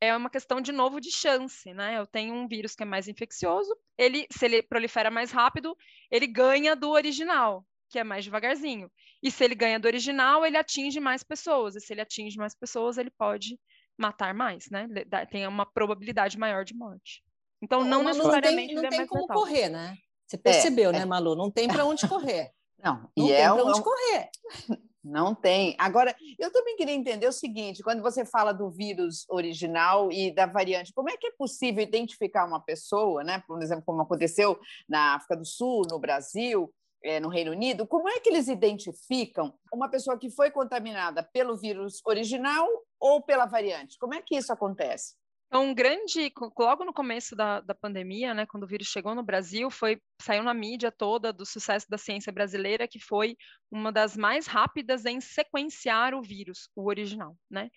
é 0.01 0.17
uma 0.17 0.31
questão, 0.31 0.63
de 0.63 0.73
novo, 0.73 1.01
de 1.01 1.11
chance, 1.11 1.75
né? 1.75 1.99
Eu 1.99 2.07
tenho 2.07 2.35
um 2.35 2.49
vírus 2.49 2.75
que 2.75 2.83
é 2.83 2.87
mais 2.87 3.07
infeccioso, 3.07 3.75
ele, 3.99 4.27
se 4.31 4.47
ele 4.47 4.63
prolifera 4.63 5.11
mais 5.11 5.31
rápido, 5.31 5.77
ele 6.11 6.27
ganha 6.27 6.75
do 6.75 6.91
original, 6.91 7.67
que 7.89 7.99
é 7.99 8.05
mais 8.05 8.25
devagarzinho. 8.25 8.91
E 9.23 9.31
se 9.31 9.45
ele 9.45 9.55
ganha 9.55 9.81
do 9.81 9.87
original, 9.87 10.45
ele 10.45 10.57
atinge 10.57 11.01
mais 11.01 11.23
pessoas. 11.23 11.75
E 11.77 11.81
se 11.81 11.93
ele 11.93 12.01
atinge 12.01 12.37
mais 12.37 12.55
pessoas, 12.55 12.99
ele 12.99 13.11
pode 13.11 13.59
matar 13.97 14.33
mais, 14.33 14.69
né? 14.71 14.87
Tem 15.31 15.47
uma 15.47 15.67
probabilidade 15.67 16.39
maior 16.39 16.65
de 16.65 16.75
morte. 16.75 17.23
Então, 17.61 17.83
não 17.85 18.05
Malu, 18.05 18.19
necessariamente 18.19 18.75
não 18.75 18.83
tem, 18.83 18.91
não 18.91 18.97
tem 18.99 19.07
como 19.07 19.23
letal. 19.23 19.37
correr, 19.37 19.69
né? 19.69 19.97
Você 20.27 20.37
é, 20.37 20.39
percebeu, 20.39 20.91
é, 20.91 20.93
né, 20.93 21.05
Malu? 21.05 21.35
Não 21.35 21.51
tem 21.51 21.67
para 21.67 21.85
onde 21.85 22.07
correr. 22.07 22.53
Não, 22.83 23.11
não 23.17 23.27
e 23.27 23.29
tem 23.29 23.37
é 23.37 23.53
para 23.53 23.65
onde 23.65 23.83
correr. 23.83 24.31
Não 25.09 25.35
tem. 25.35 25.75
Agora, 25.79 26.15
eu 26.39 26.53
também 26.53 26.77
queria 26.77 26.93
entender 26.93 27.27
o 27.27 27.33
seguinte: 27.33 27.83
quando 27.83 28.03
você 28.03 28.27
fala 28.27 28.53
do 28.53 28.69
vírus 28.69 29.25
original 29.31 30.13
e 30.13 30.35
da 30.35 30.45
variante, 30.45 30.93
como 30.93 31.09
é 31.09 31.17
que 31.17 31.29
é 31.29 31.33
possível 31.39 31.83
identificar 31.83 32.45
uma 32.45 32.61
pessoa, 32.61 33.25
né? 33.25 33.43
Por 33.47 33.63
exemplo, 33.63 33.85
como 33.87 34.03
aconteceu 34.03 34.59
na 34.89 35.15
África 35.15 35.37
do 35.37 35.47
Sul, 35.47 35.83
no 35.89 35.99
Brasil, 35.99 36.71
é, 37.03 37.21
no 37.21 37.29
Reino 37.29 37.53
Unido, 37.53 37.87
como 37.87 38.09
é 38.09 38.21
que 38.21 38.29
eles 38.29 38.49
identificam 38.49 39.55
uma 39.73 39.89
pessoa 39.89 40.19
que 40.19 40.31
foi 40.31 40.51
contaminada 40.51 41.23
pelo 41.23 41.57
vírus 41.57 42.01
original 42.05 42.67
ou 42.99 43.23
pela 43.23 43.47
variante? 43.47 43.97
Como 43.99 44.15
é 44.15 44.23
que 44.23 44.37
isso 44.37 44.53
acontece? 44.53 45.15
Então, 45.47 45.65
um 45.65 45.75
grande, 45.75 46.31
logo 46.59 46.85
no 46.85 46.93
começo 46.93 47.35
da, 47.35 47.61
da 47.63 47.75
pandemia, 47.75 48.35
né, 48.35 48.45
quando 48.45 48.65
o 48.65 48.67
vírus 48.67 48.89
chegou 48.89 49.15
no 49.15 49.23
Brasil, 49.23 49.71
foi 49.71 49.99
saiu 50.21 50.43
na 50.43 50.53
mídia 50.53 50.93
toda 50.93 51.33
do 51.33 51.47
sucesso 51.47 51.87
da 51.89 51.97
ciência 51.97 52.31
brasileira, 52.31 52.87
que 52.87 52.99
foi 52.99 53.35
uma 53.71 53.91
das 53.91 54.15
mais 54.15 54.47
rápidas 54.47 55.07
em 55.07 55.23
sequenciar 55.23 56.15
o 56.15 56.21
vírus, 56.21 56.69
o 56.77 56.87
original, 56.87 57.35
né? 57.51 57.71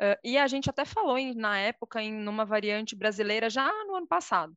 Uh, 0.00 0.18
e 0.24 0.36
a 0.36 0.48
gente 0.48 0.68
até 0.68 0.84
falou 0.84 1.16
em, 1.16 1.32
na 1.32 1.58
época 1.58 2.02
em 2.02 2.26
uma 2.26 2.44
variante 2.44 2.96
brasileira 2.96 3.48
já 3.48 3.70
no 3.84 3.94
ano 3.94 4.06
passado, 4.08 4.52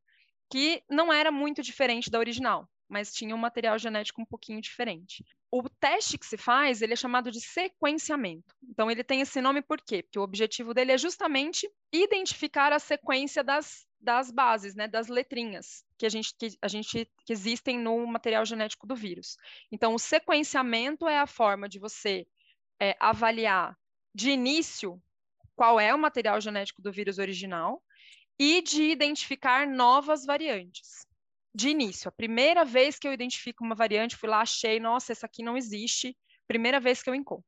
que 0.50 0.82
não 0.90 1.14
era 1.14 1.32
muito 1.32 1.62
diferente 1.62 2.10
da 2.10 2.18
original 2.18 2.68
mas 2.88 3.14
tinha 3.14 3.36
um 3.36 3.40
material 3.40 3.78
genético 3.78 4.22
um 4.22 4.26
pouquinho 4.26 4.62
diferente. 4.62 5.26
O 5.52 5.68
teste 5.70 6.18
que 6.18 6.26
se 6.26 6.38
faz, 6.38 6.82
ele 6.82 6.94
é 6.94 6.96
chamado 6.96 7.32
de 7.32 7.42
sequenciamento. 7.42 8.56
Então, 8.64 8.90
ele 8.92 9.04
tem 9.04 9.22
esse 9.22 9.42
nome 9.42 9.62
por 9.62 9.82
quê? 9.82 10.04
Porque 10.04 10.20
o 10.20 10.24
objetivo 10.24 10.74
dele 10.74 10.92
é 10.92 10.98
justamente 10.98 11.70
identificar 11.92 12.74
a 12.74 12.80
sequência 12.80 13.44
das, 13.44 13.86
das 14.00 14.32
bases, 14.32 14.76
né, 14.76 14.88
das 14.88 15.08
letrinhas 15.08 15.84
que 15.98 16.06
a 16.06 16.10
gente 16.10 16.36
que, 16.38 16.58
a 16.62 16.68
gente 16.68 17.10
que 17.26 17.34
existem 17.34 17.80
no 17.80 18.06
material 18.06 18.46
genético 18.46 18.86
do 18.86 18.96
vírus. 18.96 19.38
Então, 19.72 19.94
o 19.94 20.00
sequenciamento 20.00 21.08
é 21.08 21.20
a 21.20 21.28
forma 21.28 21.70
de 21.70 21.80
você 21.80 22.28
é, 22.80 22.96
avaliar 23.00 23.78
de 24.14 24.32
início 24.32 25.02
qual 25.56 25.80
é 25.80 25.94
o 25.94 26.00
material 26.00 26.40
genético 26.42 26.82
do 26.82 26.92
vírus 26.92 27.18
original 27.18 27.82
e 28.38 28.62
de 28.62 28.84
identificar 28.84 29.66
novas 29.66 30.26
variantes. 30.26 31.05
De 31.56 31.70
início, 31.70 32.10
a 32.10 32.12
primeira 32.12 32.66
vez 32.66 33.00
que 33.00 33.08
eu 33.08 33.14
identifico 33.14 33.64
uma 33.64 33.76
variante, 33.76 34.18
fui 34.18 34.28
lá, 34.28 34.42
achei, 34.42 34.78
nossa, 34.78 35.14
essa 35.14 35.26
aqui 35.26 35.42
não 35.42 35.56
existe, 35.56 36.14
primeira 36.46 36.82
vez 36.82 37.02
que 37.02 37.10
eu 37.10 37.16
encontro. 37.16 37.48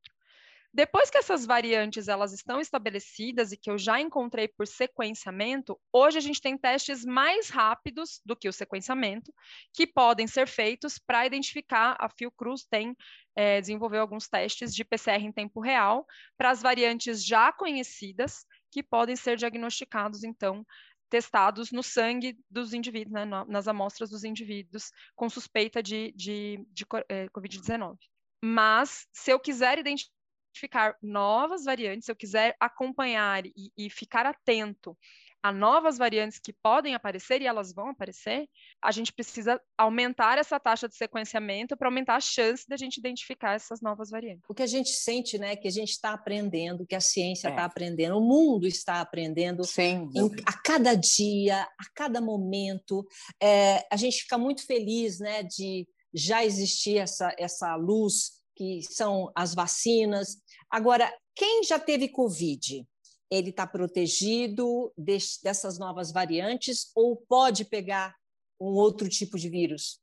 Depois 0.72 1.10
que 1.10 1.18
essas 1.18 1.44
variantes 1.44 2.08
elas 2.08 2.32
estão 2.32 2.58
estabelecidas 2.58 3.52
e 3.52 3.56
que 3.58 3.70
eu 3.70 3.76
já 3.76 4.00
encontrei 4.00 4.48
por 4.48 4.66
sequenciamento, 4.66 5.78
hoje 5.92 6.16
a 6.16 6.22
gente 6.22 6.40
tem 6.40 6.56
testes 6.56 7.04
mais 7.04 7.50
rápidos 7.50 8.22
do 8.24 8.34
que 8.34 8.48
o 8.48 8.52
sequenciamento, 8.52 9.30
que 9.74 9.86
podem 9.86 10.26
ser 10.26 10.48
feitos 10.48 10.98
para 10.98 11.26
identificar. 11.26 11.94
A 12.00 12.08
Fiocruz 12.08 12.64
tem 12.64 12.96
é, 13.36 13.60
desenvolveu 13.60 14.00
alguns 14.00 14.26
testes 14.26 14.74
de 14.74 14.86
PCR 14.86 15.22
em 15.22 15.32
tempo 15.32 15.60
real 15.60 16.06
para 16.36 16.48
as 16.48 16.62
variantes 16.62 17.22
já 17.22 17.52
conhecidas, 17.52 18.46
que 18.70 18.82
podem 18.82 19.16
ser 19.16 19.36
diagnosticados, 19.36 20.24
então, 20.24 20.64
testados 21.08 21.72
no 21.72 21.82
sangue 21.82 22.38
dos 22.50 22.72
indivíduos, 22.72 23.12
né, 23.12 23.24
nas 23.46 23.68
amostras 23.68 24.10
dos 24.10 24.24
indivíduos 24.24 24.90
com 25.16 25.28
suspeita 25.28 25.82
de, 25.82 26.12
de, 26.12 26.66
de 26.70 26.84
é, 27.08 27.26
Covid-19. 27.28 27.96
Mas, 28.42 29.06
se 29.12 29.30
eu 29.30 29.40
quiser 29.40 29.78
identificar 29.78 30.18
identificar 30.58 30.96
novas 31.00 31.64
variantes, 31.64 32.06
se 32.06 32.10
eu 32.10 32.16
quiser 32.16 32.56
acompanhar 32.58 33.46
e, 33.46 33.72
e 33.76 33.90
ficar 33.90 34.26
atento 34.26 34.96
a 35.42 35.52
novas 35.52 35.96
variantes 35.96 36.38
que 36.38 36.52
podem 36.52 36.94
aparecer 36.94 37.40
e 37.40 37.46
elas 37.46 37.72
vão 37.72 37.90
aparecer, 37.90 38.48
a 38.82 38.90
gente 38.90 39.12
precisa 39.12 39.60
aumentar 39.76 40.38
essa 40.38 40.58
taxa 40.58 40.88
de 40.88 40.96
sequenciamento 40.96 41.76
para 41.76 41.88
aumentar 41.88 42.16
a 42.16 42.20
chance 42.20 42.64
da 42.68 42.76
gente 42.76 42.98
identificar 42.98 43.54
essas 43.54 43.80
novas 43.80 44.10
variantes. 44.10 44.44
O 44.48 44.54
que 44.54 44.62
a 44.62 44.66
gente 44.66 44.90
sente, 44.90 45.38
né, 45.38 45.54
que 45.56 45.68
a 45.68 45.70
gente 45.70 45.90
está 45.90 46.12
aprendendo, 46.12 46.86
que 46.86 46.94
a 46.94 47.00
ciência 47.00 47.48
está 47.48 47.62
é. 47.62 47.64
aprendendo, 47.64 48.18
o 48.18 48.20
mundo 48.20 48.66
está 48.66 49.00
aprendendo 49.00 49.64
Sim. 49.64 50.10
Em, 50.14 50.30
a 50.44 50.52
cada 50.52 50.94
dia, 50.94 51.62
a 51.62 51.84
cada 51.94 52.20
momento. 52.20 53.06
É, 53.40 53.86
a 53.90 53.96
gente 53.96 54.22
fica 54.22 54.36
muito 54.36 54.66
feliz, 54.66 55.18
né, 55.20 55.42
de 55.42 55.86
já 56.12 56.44
existir 56.44 56.96
essa, 56.98 57.34
essa 57.38 57.74
luz 57.76 58.38
que 58.56 58.82
são 58.82 59.30
as 59.36 59.54
vacinas. 59.54 60.36
Agora, 60.68 61.12
quem 61.34 61.62
já 61.62 61.78
teve 61.78 62.08
Covid, 62.08 62.84
ele 63.30 63.50
está 63.50 63.66
protegido 63.66 64.92
dessas 64.96 65.78
novas 65.78 66.12
variantes 66.12 66.90
ou 66.94 67.16
pode 67.16 67.64
pegar 67.64 68.16
um 68.60 68.66
outro 68.66 69.08
tipo 69.08 69.38
de 69.38 69.48
vírus? 69.48 70.00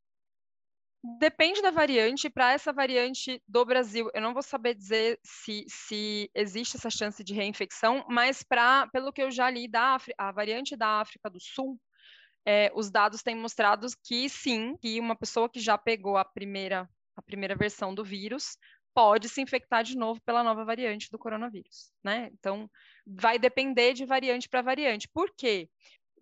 Depende 1.20 1.62
da 1.62 1.70
variante. 1.70 2.30
Para 2.30 2.54
essa 2.54 2.74
variante 2.74 3.42
do 3.48 3.64
Brasil, 3.64 4.10
eu 4.14 4.22
não 4.22 4.34
vou 4.34 4.42
saber 4.42 4.74
dizer 4.74 5.20
se, 5.24 5.64
se 5.68 6.32
existe 6.34 6.78
essa 6.78 6.90
chance 6.90 7.24
de 7.24 7.34
reinfecção, 7.34 8.04
mas 8.10 8.42
para, 8.42 8.88
pelo 8.88 9.14
que 9.14 9.22
eu 9.22 9.30
já 9.30 9.50
li 9.50 9.68
da 9.68 9.96
África, 9.96 10.16
a 10.18 10.32
variante 10.32 10.76
da 10.76 11.02
África 11.02 11.30
do 11.30 11.40
Sul, 11.40 11.80
é, 12.44 12.72
os 12.76 12.90
dados 12.90 13.22
têm 13.22 13.36
mostrado 13.36 13.86
que 14.04 14.28
sim, 14.30 14.76
que 14.78 15.00
uma 15.00 15.16
pessoa 15.16 15.50
que 15.50 15.60
já 15.60 15.78
pegou 15.78 16.18
a 16.18 16.26
primeira 16.26 16.90
a 17.16 17.22
primeira 17.22 17.56
versão 17.56 17.96
do 17.96 18.04
vírus, 18.04 18.58
pode 18.96 19.28
se 19.28 19.42
infectar 19.42 19.84
de 19.84 19.98
novo 19.98 20.22
pela 20.22 20.42
nova 20.42 20.64
variante 20.64 21.12
do 21.12 21.20
coronavírus, 21.20 21.92
né? 22.02 22.30
Então, 22.34 22.70
vai 23.06 23.38
depender 23.38 23.94
de 23.94 24.06
variante 24.06 24.48
para 24.48 24.62
variante. 24.62 25.10
Por 25.10 25.30
quê? 25.36 25.70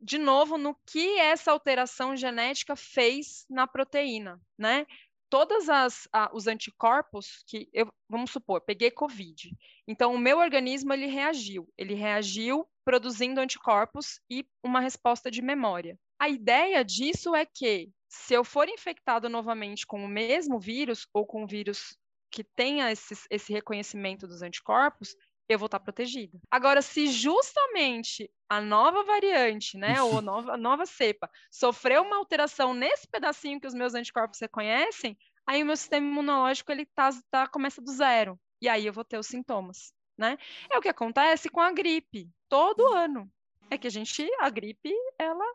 De 0.02 0.18
novo, 0.18 0.58
no 0.58 0.76
que 0.88 1.20
essa 1.20 1.52
alteração 1.52 2.18
genética 2.18 2.76
fez 2.76 3.46
na 3.48 3.68
proteína, 3.68 4.42
né? 4.58 4.88
Todas 5.30 5.70
as 5.70 6.08
os 6.34 6.48
anticorpos 6.48 7.44
que 7.48 7.70
eu 7.72 7.88
vamos 8.10 8.32
supor, 8.32 8.62
peguei 8.62 8.92
COVID. 8.92 9.52
Então, 9.88 10.14
o 10.14 10.20
meu 10.20 10.40
organismo 10.40 10.94
ele 10.94 11.08
reagiu, 11.08 11.68
ele 11.78 11.94
reagiu 11.94 12.68
produzindo 12.84 13.40
anticorpos 13.40 14.20
e 14.30 14.46
uma 14.64 14.80
resposta 14.80 15.32
de 15.32 15.42
memória. 15.42 15.98
A 16.20 16.30
ideia 16.30 16.84
disso 16.84 17.36
é 17.36 17.46
que 17.46 17.90
se 18.10 18.34
eu 18.34 18.44
for 18.44 18.70
infectado 18.70 19.28
novamente 19.28 19.86
com 19.88 20.04
o 20.04 20.08
mesmo 20.08 20.60
vírus 20.60 21.08
ou 21.14 21.26
com 21.26 21.44
um 21.44 21.48
vírus 21.48 21.98
que 22.34 22.44
tenha 22.44 22.92
esse, 22.92 23.14
esse 23.30 23.54
reconhecimento 23.54 24.28
dos 24.28 24.42
anticorpos, 24.42 25.16
eu 25.48 25.60
vou 25.60 25.68
estar 25.68 25.80
protegido. 25.80 26.40
Agora, 26.50 26.82
se 26.82 27.06
justamente 27.08 28.28
a 28.50 28.60
nova 28.60 29.04
variante, 29.04 29.78
né, 29.78 30.02
ou 30.02 30.18
a 30.18 30.22
nova, 30.22 30.54
a 30.54 30.58
nova 30.58 30.86
cepa, 30.88 31.30
sofreu 31.52 32.02
uma 32.02 32.18
alteração 32.18 32.74
nesse 32.74 33.08
pedacinho 33.08 33.62
que 33.62 33.68
os 33.68 33.76
meus 33.76 33.94
anticorpos 33.94 34.40
reconhecem, 34.40 35.16
aí 35.46 35.62
o 35.62 35.66
meu 35.66 35.78
sistema 35.78 36.08
imunológico 36.08 36.72
ele 36.72 36.88
tá, 36.96 37.12
tá, 37.30 37.48
começa 37.48 37.80
do 37.80 37.92
zero. 37.92 38.40
E 38.60 38.68
aí 38.68 38.88
eu 38.88 38.94
vou 38.94 39.06
ter 39.06 39.20
os 39.20 39.28
sintomas, 39.28 39.94
né? 40.18 40.36
É 40.72 40.78
o 40.78 40.82
que 40.82 40.90
acontece 40.90 41.50
com 41.50 41.62
a 41.62 41.72
gripe, 41.72 42.28
todo 42.50 42.88
ano. 42.88 43.32
É 43.70 43.78
que 43.78 43.86
a 43.86 43.92
gente, 43.92 44.28
a 44.40 44.50
gripe, 44.50 44.92
ela 45.20 45.46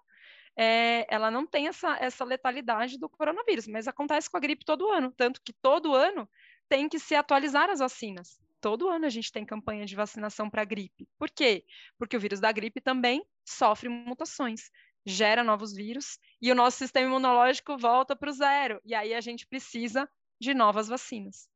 é, 0.59 1.07
ela 1.09 1.31
não 1.31 1.47
tem 1.47 1.69
essa, 1.69 1.97
essa 2.01 2.25
letalidade 2.25 2.99
do 2.99 3.09
coronavírus, 3.09 3.69
mas 3.69 3.87
acontece 3.87 4.29
com 4.29 4.37
a 4.37 4.41
gripe 4.41 4.65
todo 4.65 4.91
ano, 4.91 5.13
tanto 5.17 5.41
que 5.41 5.53
todo 5.53 5.95
ano 5.95 6.29
tem 6.69 6.89
que 6.89 6.99
se 6.99 7.15
atualizar 7.15 7.71
as 7.71 7.79
vacinas. 7.81 8.39
Todo 8.61 8.89
ano 8.89 9.07
a 9.07 9.09
gente 9.09 9.31
tem 9.31 9.45
campanha 9.45 9.87
de 9.87 9.95
vacinação 9.95 10.51
para 10.51 10.65
gripe. 10.65 11.09
Por 11.19 11.31
quê? 11.31 11.65
Porque 11.97 12.17
o 12.17 12.21
vírus 12.21 12.41
da 12.41 12.51
gripe 12.51 12.81
também 12.81 13.25
sofre 13.45 13.89
mutações, 13.89 14.71
gera 15.07 15.45
novos 15.45 15.73
vírus 15.73 16.19
e 16.43 16.51
o 16.51 16.55
nosso 16.55 16.79
sistema 16.79 17.07
imunológico 17.07 17.79
volta 17.79 18.17
para 18.17 18.31
o 18.31 18.33
zero. 18.33 18.81
E 18.85 18.95
aí 18.95 19.15
a 19.15 19.21
gente 19.21 19.47
precisa 19.47 20.09
de 20.41 20.55
novas 20.55 20.89
vacinas. 20.89 21.49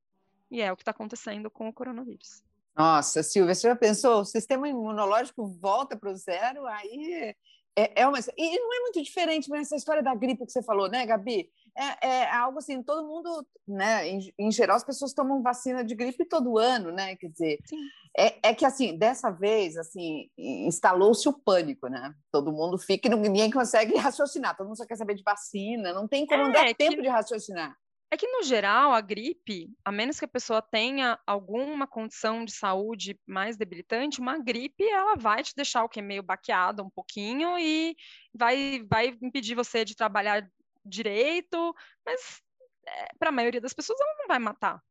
E 0.51 0.61
é 0.61 0.71
o 0.73 0.77
que 0.77 0.83
está 0.83 0.93
acontecendo 0.93 1.51
com 1.51 1.69
o 1.69 1.73
coronavírus. 1.73 2.43
Nossa, 2.77 3.23
Silvia, 3.23 3.55
você 3.55 3.69
já 3.69 3.77
pensou? 3.77 4.21
O 4.21 4.25
sistema 4.25 4.69
imunológico 4.69 5.47
volta 5.47 5.97
para 5.97 6.11
o 6.11 6.17
zero, 6.17 6.67
aí 6.67 7.35
é, 7.77 8.03
é 8.03 8.07
uma, 8.07 8.19
e 8.37 8.59
não 8.59 8.75
é 8.75 8.81
muito 8.81 9.03
diferente, 9.03 9.49
mas 9.49 9.67
essa 9.67 9.77
história 9.77 10.03
da 10.03 10.15
gripe 10.15 10.45
que 10.45 10.53
você 10.53 10.63
falou, 10.63 10.89
né, 10.89 11.05
Gabi? 11.07 11.51
É, 11.77 12.07
é 12.07 12.31
algo 12.31 12.59
assim, 12.59 12.83
todo 12.83 13.07
mundo, 13.07 13.47
né? 13.67 14.09
Em, 14.09 14.33
em, 14.39 14.51
geral, 14.51 14.77
as 14.77 14.85
pessoas 14.85 15.15
tomam 15.15 15.43
vacina 15.43 15.83
de 15.83 15.95
gripe 15.95 16.25
todo 16.25 16.59
ano, 16.59 16.93
né? 16.93 17.17
Quer 17.17 17.29
dizer, 17.29 17.59
é, 18.17 18.51
é, 18.51 18.55
que 18.55 18.65
assim, 18.65 18.97
dessa 18.97 19.31
vez, 19.31 19.77
assim, 19.77 20.29
instalou-se 20.37 21.27
o 21.29 21.33
pânico, 21.33 21.89
né? 21.89 22.15
Todo 22.31 22.53
mundo 22.53 22.77
fica 22.77 23.09
e 23.09 23.17
ninguém 23.17 23.51
consegue 23.51 23.95
raciocinar, 23.97 24.57
todo 24.57 24.67
mundo 24.67 24.77
só 24.77 24.87
quer 24.87 24.97
saber 24.97 25.15
de 25.15 25.23
vacina, 25.23 25.93
não 25.93 26.07
tem 26.07 26.27
como 26.27 26.43
é, 26.43 26.53
dar 26.53 26.75
tempo 26.75 27.01
de 27.01 27.09
raciocinar. 27.09 27.75
É 28.13 28.17
que, 28.19 28.27
no 28.27 28.43
geral, 28.43 28.93
a 28.93 29.01
gripe, 29.01 29.71
a 29.83 29.91
menos 29.91 30.19
que 30.19 30.27
a 30.27 30.29
pessoa 30.29 30.61
tenha 30.61 31.19
alguma 31.27 31.87
condição 31.87 32.45
de 32.45 32.53
saúde 32.53 33.19
mais 33.27 33.57
debilitante, 33.57 34.21
uma 34.21 34.37
gripe, 34.37 34.85
ela 34.85 35.17
vai 35.17 35.43
te 35.43 35.55
deixar 35.57 35.83
o 35.83 35.89
que? 35.89 36.03
Meio 36.03 36.23
baqueado 36.23 36.83
um 36.83 36.91
pouquinho 36.91 37.59
e 37.59 37.97
vai, 38.35 38.85
vai 38.87 39.17
impedir 39.23 39.55
você 39.55 39.83
de 39.83 39.97
trabalhar 39.97 40.47
direito, 40.85 41.75
mas 42.05 42.43
é, 42.87 43.09
para 43.19 43.29
a 43.29 43.33
maioria 43.33 43.61
das 43.61 43.73
pessoas 43.73 44.01
ela 44.01 44.17
não 44.19 44.27
vai 44.29 44.39
matar. 44.39 44.83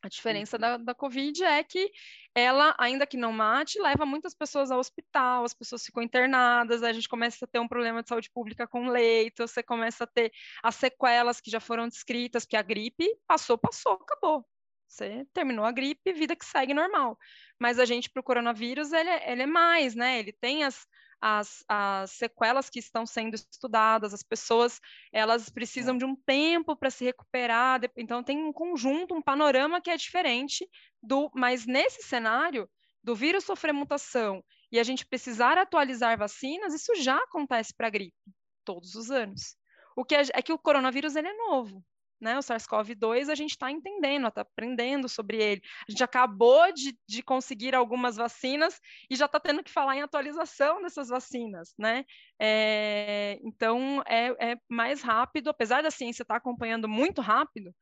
A 0.00 0.08
diferença 0.08 0.56
uhum. 0.56 0.60
da, 0.60 0.76
da 0.76 0.94
Covid 0.94 1.42
é 1.42 1.62
que 1.64 1.90
ela, 2.32 2.74
ainda 2.78 3.06
que 3.06 3.16
não 3.16 3.32
mate, 3.32 3.80
leva 3.80 4.06
muitas 4.06 4.32
pessoas 4.32 4.70
ao 4.70 4.78
hospital, 4.78 5.44
as 5.44 5.52
pessoas 5.52 5.84
ficam 5.84 6.02
internadas, 6.02 6.84
a 6.84 6.92
gente 6.92 7.08
começa 7.08 7.44
a 7.44 7.48
ter 7.48 7.58
um 7.58 7.66
problema 7.66 8.00
de 8.00 8.08
saúde 8.08 8.30
pública 8.30 8.66
com 8.66 8.88
leito, 8.88 9.46
você 9.46 9.60
começa 9.60 10.04
a 10.04 10.06
ter 10.06 10.32
as 10.62 10.76
sequelas 10.76 11.40
que 11.40 11.50
já 11.50 11.58
foram 11.58 11.88
descritas, 11.88 12.44
que 12.44 12.56
a 12.56 12.62
gripe 12.62 13.08
passou, 13.26 13.58
passou, 13.58 13.94
acabou. 13.94 14.46
Você 14.86 15.26
terminou 15.34 15.64
a 15.64 15.72
gripe, 15.72 16.12
vida 16.12 16.36
que 16.36 16.44
segue 16.44 16.72
normal. 16.72 17.18
Mas 17.58 17.78
a 17.78 17.84
gente, 17.84 18.08
para 18.08 18.20
o 18.20 18.24
coronavírus, 18.24 18.92
ele, 18.92 19.10
é, 19.10 19.32
ele 19.32 19.42
é 19.42 19.46
mais, 19.46 19.94
né? 19.94 20.18
Ele 20.20 20.32
tem 20.32 20.64
as, 20.64 20.86
as, 21.20 21.64
as 21.68 22.12
sequelas 22.12 22.70
que 22.70 22.78
estão 22.78 23.04
sendo 23.04 23.34
estudadas, 23.34 24.14
as 24.14 24.22
pessoas 24.22 24.80
elas 25.12 25.48
precisam 25.48 25.96
é. 25.96 25.98
de 25.98 26.04
um 26.04 26.14
tempo 26.14 26.76
para 26.76 26.90
se 26.90 27.04
recuperar, 27.04 27.80
então 27.96 28.22
tem 28.22 28.38
um 28.38 28.52
conjunto, 28.52 29.14
um 29.14 29.22
panorama 29.22 29.80
que 29.80 29.90
é 29.90 29.96
diferente 29.96 30.68
do, 31.02 31.30
mas 31.34 31.66
nesse 31.66 32.02
cenário 32.02 32.68
do 33.02 33.14
vírus 33.14 33.44
sofrer 33.44 33.72
mutação 33.72 34.44
e 34.70 34.78
a 34.78 34.82
gente 34.82 35.06
precisar 35.06 35.56
atualizar 35.56 36.18
vacinas, 36.18 36.74
isso 36.74 36.94
já 36.96 37.16
acontece 37.16 37.74
para 37.74 37.86
a 37.86 37.90
gripe 37.90 38.16
todos 38.64 38.94
os 38.94 39.10
anos. 39.10 39.56
O 39.96 40.04
que 40.04 40.14
é, 40.14 40.22
é 40.34 40.42
que 40.42 40.52
o 40.52 40.58
coronavírus 40.58 41.16
ele 41.16 41.28
é 41.28 41.34
novo, 41.34 41.82
né, 42.20 42.36
o 42.36 42.42
SARS-CoV-2, 42.42 43.28
a 43.28 43.34
gente 43.34 43.50
está 43.50 43.70
entendendo, 43.70 44.26
está 44.26 44.42
aprendendo 44.42 45.08
sobre 45.08 45.36
ele. 45.42 45.62
A 45.88 45.90
gente 45.90 46.02
acabou 46.02 46.72
de, 46.72 46.98
de 47.06 47.22
conseguir 47.22 47.74
algumas 47.74 48.16
vacinas 48.16 48.80
e 49.10 49.16
já 49.16 49.26
está 49.26 49.38
tendo 49.38 49.62
que 49.62 49.70
falar 49.70 49.96
em 49.96 50.02
atualização 50.02 50.82
dessas 50.82 51.08
vacinas, 51.08 51.74
né? 51.78 52.04
É, 52.38 53.38
então, 53.42 54.02
é, 54.06 54.52
é, 54.52 54.56
mais 54.68 55.02
rápido, 55.02 55.50
apesar 55.50 55.82
da 55.82 55.90
ciência 55.90 56.22
estar 56.22 56.34
tá 56.34 56.38
acompanhando 56.38 56.88
muito 56.88 57.20
rápido, 57.20 57.74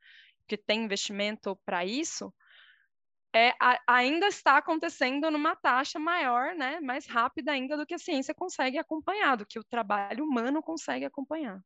que 0.47 0.57
tem 0.57 0.85
investimento 0.85 1.59
para 1.65 1.85
isso, 1.85 2.33
é, 3.35 3.51
a, 3.61 3.79
ainda 3.87 4.27
está 4.29 4.57
acontecendo 4.57 5.31
numa 5.31 5.55
taxa 5.55 5.99
maior, 5.99 6.55
né, 6.55 6.81
mais 6.81 7.07
rápida 7.07 7.53
ainda 7.53 7.77
do 7.77 7.85
que 7.85 7.95
a 7.95 7.99
ciência 7.99 8.35
consegue 8.35 8.79
acompanhar, 8.79 9.37
do 9.37 9.45
que 9.45 9.59
o 9.59 9.65
trabalho 9.65 10.25
humano 10.25 10.63
consegue 10.63 11.05
acompanhar. 11.05 11.61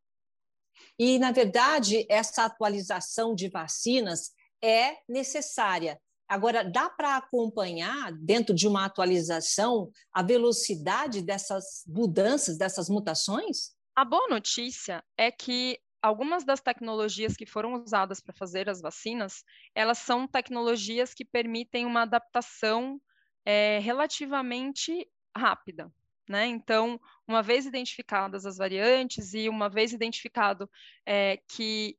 E, 0.99 1.19
na 1.19 1.33
verdade, 1.33 2.07
essa 2.09 2.45
atualização 2.45 3.35
de 3.35 3.49
vacinas 3.49 4.33
é 4.63 4.97
necessária. 5.09 6.01
Agora, 6.29 6.63
dá 6.63 6.89
para 6.89 7.17
acompanhar, 7.17 8.13
dentro 8.13 8.55
de 8.55 8.69
uma 8.69 8.85
atualização, 8.85 9.91
a 10.13 10.23
velocidade 10.23 11.23
dessas 11.23 11.83
mudanças, 11.89 12.57
dessas 12.57 12.89
mutações? 12.89 13.75
A 13.97 14.05
boa 14.05 14.29
notícia 14.29 15.03
é 15.17 15.33
que 15.33 15.81
algumas 16.01 16.45
das 16.45 16.61
tecnologias 16.61 17.37
que 17.37 17.45
foram 17.45 17.75
usadas 17.75 18.21
para 18.21 18.33
fazer 18.33 18.69
as 18.69 18.81
vacinas, 18.81 19.43
elas 19.75 19.99
são 19.99 20.27
tecnologias 20.27 21.13
que 21.13 21.25
permitem 21.25 21.85
uma 21.85 22.03
adaptação 22.03 23.01
é, 23.45 23.79
relativamente 23.81 25.09
rápida. 25.37 25.93
Né? 26.29 26.47
Então, 26.47 27.01
uma 27.27 27.43
vez 27.43 27.67
identificadas 27.67 28.47
as 28.47 28.57
variantes 28.57 29.35
e 29.35 29.49
uma 29.49 29.69
vez 29.69 29.93
identificado 29.93 30.71
é, 31.05 31.39
que 31.49 31.97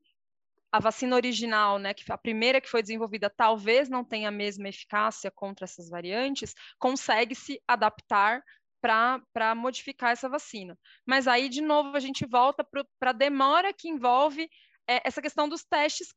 a 0.71 0.79
vacina 0.79 1.17
original, 1.17 1.77
né, 1.77 1.93
que 1.93 2.09
a 2.09 2.17
primeira 2.17 2.61
que 2.61 2.69
foi 2.69 2.81
desenvolvida, 2.81 3.29
talvez 3.29 3.89
não 3.89 4.05
tenha 4.05 4.29
a 4.29 4.31
mesma 4.31 4.69
eficácia 4.69 5.29
contra 5.29 5.65
essas 5.65 5.89
variantes, 5.89 6.55
consegue-se 6.79 7.61
adaptar 7.67 8.41
para 8.81 9.53
modificar 9.53 10.11
essa 10.11 10.29
vacina. 10.29 10.77
Mas 11.05 11.27
aí, 11.27 11.49
de 11.49 11.61
novo, 11.61 11.95
a 11.95 11.99
gente 11.99 12.25
volta 12.25 12.63
para 12.63 13.09
a 13.09 13.13
demora 13.13 13.73
que 13.73 13.89
envolve 13.89 14.49
é, 14.87 15.01
essa 15.05 15.21
questão 15.21 15.47
dos 15.47 15.63
testes 15.63 16.11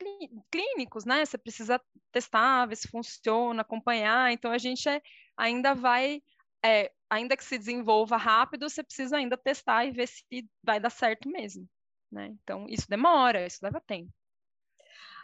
clínicos, 0.51 1.05
né? 1.05 1.25
Você 1.25 1.37
precisa 1.37 1.81
testar, 2.11 2.67
ver 2.67 2.77
se 2.77 2.89
funciona, 2.89 3.63
acompanhar. 3.63 4.33
Então, 4.33 4.51
a 4.51 4.59
gente 4.59 4.89
é, 4.89 5.03
ainda 5.37 5.75
vai, 5.75 6.23
é, 6.65 6.91
ainda 7.11 7.37
que 7.37 7.45
se 7.45 7.59
desenvolva 7.59 8.17
rápido, 8.17 8.69
você 8.69 8.83
precisa 8.83 9.17
ainda 9.17 9.37
testar 9.37 9.85
e 9.85 9.91
ver 9.91 10.09
se 10.09 10.25
vai 10.63 10.81
dar 10.81 10.91
certo 10.91 11.29
mesmo. 11.29 11.69
Né? 12.11 12.35
Então, 12.43 12.67
isso 12.69 12.89
demora, 12.89 13.47
isso 13.47 13.59
leva 13.63 13.81
tempo. 13.81 14.11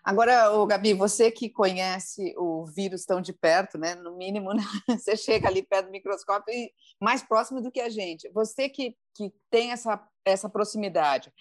Agora, 0.03 0.53
o 0.53 0.66
Gabi, 0.66 0.94
você 0.94 1.31
que 1.31 1.50
conhece 1.50 2.35
o 2.37 2.64
vírus 2.64 3.05
tão 3.05 3.20
de 3.20 3.35
perto, 3.35 3.76
né? 3.76 3.94
No 3.94 4.16
mínimo, 4.16 4.53
né? 4.55 4.62
você 4.88 5.16
chega 5.16 5.46
ali 5.46 5.62
perto 5.62 5.87
do 5.87 5.92
microscópio 5.92 6.55
e 6.55 6.72
mais 7.00 7.22
próximo 7.22 7.61
do 7.61 7.70
que 7.70 7.81
a 7.81 7.88
gente. 7.88 8.31
Você 8.31 8.68
que, 8.68 8.96
que 9.14 9.33
tem 9.50 9.72
essa, 9.72 10.03
essa 10.24 10.48
proximidade, 10.48 11.33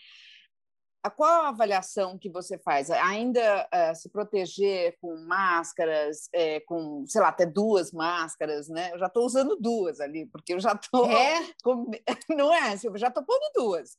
a 1.02 1.10
qual 1.10 1.46
a 1.46 1.50
avaliação 1.50 2.18
que 2.18 2.30
você 2.30 2.58
faz? 2.58 2.92
Ainda 2.92 3.68
uh, 3.74 3.96
se 3.96 4.10
proteger 4.10 4.98
com 5.00 5.16
máscaras, 5.26 6.30
é, 6.34 6.60
com, 6.62 7.06
sei 7.08 7.22
lá, 7.22 7.30
até 7.30 7.46
duas 7.46 7.92
máscaras, 7.92 8.68
né? 8.68 8.92
Eu 8.94 9.00
já 9.00 9.06
estou 9.08 9.26
usando 9.26 9.56
duas 9.56 10.00
ali, 10.00 10.26
porque 10.26 10.54
eu 10.54 10.60
já 10.60 10.74
estou. 10.74 11.10
É? 11.10 11.40
Com... 11.64 11.90
Não 12.30 12.54
é, 12.54 12.76
Eu 12.84 12.98
já 12.98 13.08
estou 13.08 13.24
pondo 13.24 13.52
duas. 13.56 13.98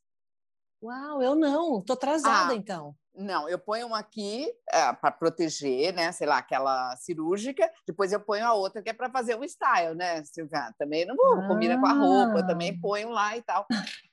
Uau, 0.83 1.23
eu 1.23 1.35
não, 1.35 1.81
estou 1.81 1.93
atrasada 1.93 2.55
ah, 2.55 2.57
então. 2.57 2.95
Não, 3.15 3.47
eu 3.47 3.59
ponho 3.59 3.87
uma 3.87 3.99
aqui 3.99 4.51
é, 4.73 4.91
para 4.95 5.11
proteger, 5.11 5.93
né? 5.93 6.11
Sei 6.11 6.27
lá, 6.27 6.39
aquela 6.39 6.97
cirúrgica. 6.97 7.71
Depois 7.87 8.13
eu 8.15 8.21
ponho 8.21 8.47
a 8.47 8.55
outra 8.55 8.81
que 8.81 8.89
é 8.89 8.95
para 8.95 9.11
fazer 9.11 9.39
o 9.39 9.45
style, 9.45 9.95
né, 9.95 10.25
Silvia? 10.25 10.73
Também 10.79 11.05
não 11.05 11.15
vou, 11.15 11.35
ah. 11.35 11.49
combina 11.49 11.79
com 11.79 11.87
a 11.87 11.93
roupa, 11.93 12.47
também 12.47 12.71
ah. 12.71 12.79
ponho 12.81 13.11
lá 13.11 13.37
e 13.37 13.43
tal. 13.43 13.67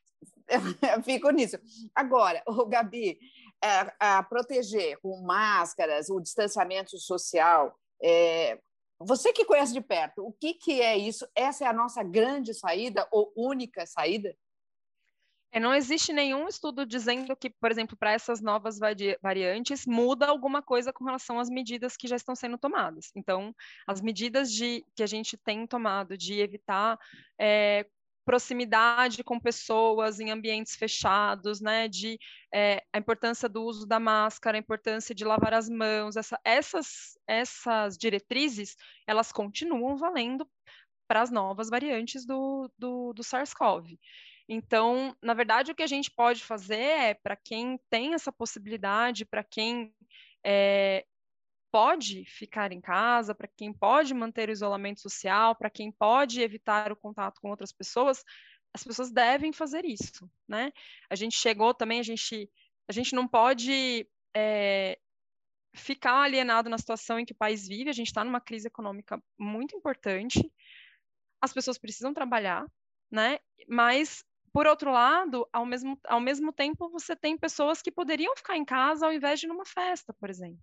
Fico 1.03 1.29
nisso. 1.29 1.57
Agora, 1.93 2.41
o 2.47 2.65
Gabi, 2.65 3.19
é, 3.63 3.93
a 3.99 4.23
proteger 4.23 4.99
com 4.99 5.21
máscaras, 5.21 6.10
o 6.10 6.19
distanciamento 6.19 6.97
social, 6.97 7.77
é, 8.01 8.60
você 8.99 9.31
que 9.31 9.45
conhece 9.45 9.73
de 9.73 9.81
perto, 9.81 10.25
o 10.25 10.33
que, 10.33 10.53
que 10.53 10.81
é 10.81 10.97
isso? 10.97 11.27
Essa 11.36 11.65
é 11.65 11.67
a 11.67 11.73
nossa 11.73 12.03
grande 12.03 12.53
saída 12.53 13.07
ou 13.12 13.31
única 13.36 13.86
saída? 13.86 14.36
É, 15.51 15.60
não 15.60 15.73
existe 15.73 16.12
nenhum 16.12 16.47
estudo 16.47 16.86
dizendo 16.86 17.36
que, 17.36 17.49
por 17.49 17.71
exemplo, 17.71 17.95
para 17.95 18.12
essas 18.12 18.41
novas 18.41 18.77
variantes, 19.21 19.86
muda 19.86 20.27
alguma 20.27 20.62
coisa 20.62 20.91
com 20.91 21.05
relação 21.05 21.39
às 21.39 21.49
medidas 21.49 21.95
que 21.95 22.07
já 22.07 22.15
estão 22.15 22.36
sendo 22.36 22.57
tomadas. 22.57 23.12
Então, 23.15 23.55
as 23.88 24.01
medidas 24.01 24.51
de, 24.51 24.86
que 24.95 25.03
a 25.03 25.07
gente 25.07 25.38
tem 25.38 25.65
tomado 25.65 26.17
de 26.17 26.39
evitar 26.41 26.99
é, 27.39 27.88
proximidade 28.27 29.23
com 29.23 29.39
pessoas 29.39 30.19
em 30.19 30.31
ambientes 30.31 30.75
fechados, 30.75 31.61
né, 31.61 31.87
de 31.87 32.19
é, 32.53 32.83
a 32.91 32.97
importância 32.97 33.47
do 33.47 33.63
uso 33.63 33.87
da 33.87 34.01
máscara, 34.01 34.57
a 34.57 34.59
importância 34.59 35.15
de 35.15 35.23
lavar 35.23 35.53
as 35.53 35.69
mãos, 35.69 36.17
essa, 36.17 36.37
essas, 36.43 37.17
essas 37.25 37.97
diretrizes, 37.97 38.75
elas 39.07 39.31
continuam 39.31 39.95
valendo 39.95 40.45
para 41.07 41.21
as 41.21 41.31
novas 41.31 41.69
variantes 41.69 42.25
do, 42.25 42.69
do, 42.77 43.13
do 43.13 43.23
SARS-CoV. 43.23 43.97
Então, 44.49 45.15
na 45.23 45.33
verdade, 45.33 45.71
o 45.71 45.75
que 45.75 45.83
a 45.83 45.87
gente 45.87 46.11
pode 46.11 46.43
fazer 46.43 46.75
é, 46.75 47.13
para 47.13 47.37
quem 47.37 47.79
tem 47.89 48.13
essa 48.13 48.31
possibilidade, 48.31 49.23
para 49.23 49.41
quem 49.41 49.93
é, 50.45 51.05
pode 51.71 52.25
ficar 52.25 52.71
em 52.71 52.82
casa, 52.82 53.36
para 53.36 53.47
quem 53.47 53.73
pode 53.73 54.13
manter 54.13 54.49
o 54.49 54.51
isolamento 54.51 55.01
social, 55.01 55.56
para 55.56 55.69
quem 55.69 55.91
pode 55.91 56.41
evitar 56.41 56.91
o 56.91 56.95
contato 56.95 57.39
com 57.41 57.49
outras 57.49 57.71
pessoas, 57.71 58.23
as 58.73 58.84
pessoas 58.84 59.12
devem 59.12 59.51
fazer 59.51 59.86
isso, 59.86 60.30
né? 60.47 60.71
A 61.10 61.15
gente 61.15 61.36
chegou 61.36 61.73
também, 61.73 61.99
a 61.99 62.03
gente, 62.03 62.49
a 62.88 62.91
gente 62.91 63.15
não 63.15 63.27
pode 63.27 64.08
é, 64.36 64.97
ficar 65.75 66.23
alienado 66.23 66.69
na 66.69 66.77
situação 66.77 67.19
em 67.19 67.25
que 67.25 67.34
o 67.34 67.38
país 67.38 67.67
vive, 67.67 67.89
a 67.89 67.93
gente 67.93 68.08
está 68.08 68.23
numa 68.23 68.41
crise 68.41 68.67
econômica 68.67 69.21
muito 69.38 69.75
importante, 69.75 70.51
as 71.41 71.53
pessoas 71.53 71.77
precisam 71.77 72.13
trabalhar, 72.13 72.65
né? 73.12 73.39
Mas 73.67 74.23
por 74.53 74.65
outro 74.65 74.91
lado, 74.91 75.47
ao 75.53 75.65
mesmo, 75.65 75.99
ao 76.06 76.19
mesmo 76.19 76.51
tempo, 76.51 76.89
você 76.89 77.15
tem 77.15 77.38
pessoas 77.38 77.82
que 77.82 77.91
poderiam 77.91 78.36
ficar 78.36 78.58
em 78.58 78.65
casa 78.65 79.06
ao 79.06 79.13
invés 79.13 79.39
de 79.39 79.47
numa 79.47 79.65
festa, 79.65 80.13
por 80.13 80.30
exemplo. 80.30 80.60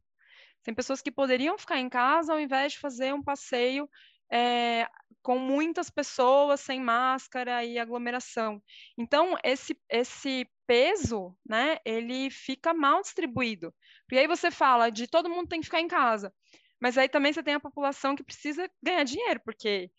Tem 0.64 0.74
pessoas 0.74 1.02
que 1.02 1.12
poderiam 1.12 1.58
ficar 1.58 1.78
em 1.78 1.88
casa 1.88 2.32
ao 2.32 2.40
invés 2.40 2.72
de 2.72 2.78
fazer 2.78 3.12
um 3.12 3.22
passeio 3.22 3.88
é, 4.32 4.88
com 5.22 5.38
muitas 5.38 5.90
pessoas, 5.90 6.60
sem 6.60 6.80
máscara 6.80 7.64
e 7.64 7.78
aglomeração. 7.78 8.62
Então, 8.98 9.36
esse, 9.44 9.78
esse 9.88 10.48
peso, 10.66 11.36
né, 11.46 11.78
ele 11.84 12.30
fica 12.30 12.74
mal 12.74 13.02
distribuído. 13.02 13.72
Porque 14.06 14.18
aí 14.18 14.26
você 14.26 14.50
fala 14.50 14.90
de 14.90 15.06
todo 15.06 15.30
mundo 15.30 15.48
tem 15.48 15.60
que 15.60 15.66
ficar 15.66 15.80
em 15.80 15.88
casa. 15.88 16.32
Mas 16.80 16.98
aí 16.98 17.08
também 17.08 17.32
você 17.32 17.42
tem 17.42 17.54
a 17.54 17.60
população 17.60 18.16
que 18.16 18.24
precisa 18.24 18.68
ganhar 18.82 19.04
dinheiro, 19.04 19.40
porque 19.44 19.90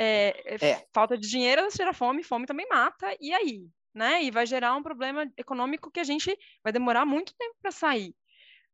é, 0.00 0.56
é. 0.64 0.86
falta 0.94 1.18
de 1.18 1.28
dinheiro 1.28 1.68
gera 1.70 1.92
fome, 1.92 2.22
fome 2.22 2.46
também 2.46 2.66
mata, 2.70 3.14
e 3.20 3.34
aí? 3.34 3.68
Né? 3.94 4.22
E 4.24 4.30
vai 4.30 4.46
gerar 4.46 4.74
um 4.74 4.82
problema 4.82 5.30
econômico 5.36 5.90
que 5.90 6.00
a 6.00 6.04
gente 6.04 6.34
vai 6.64 6.72
demorar 6.72 7.04
muito 7.04 7.34
tempo 7.36 7.56
para 7.60 7.70
sair. 7.70 8.14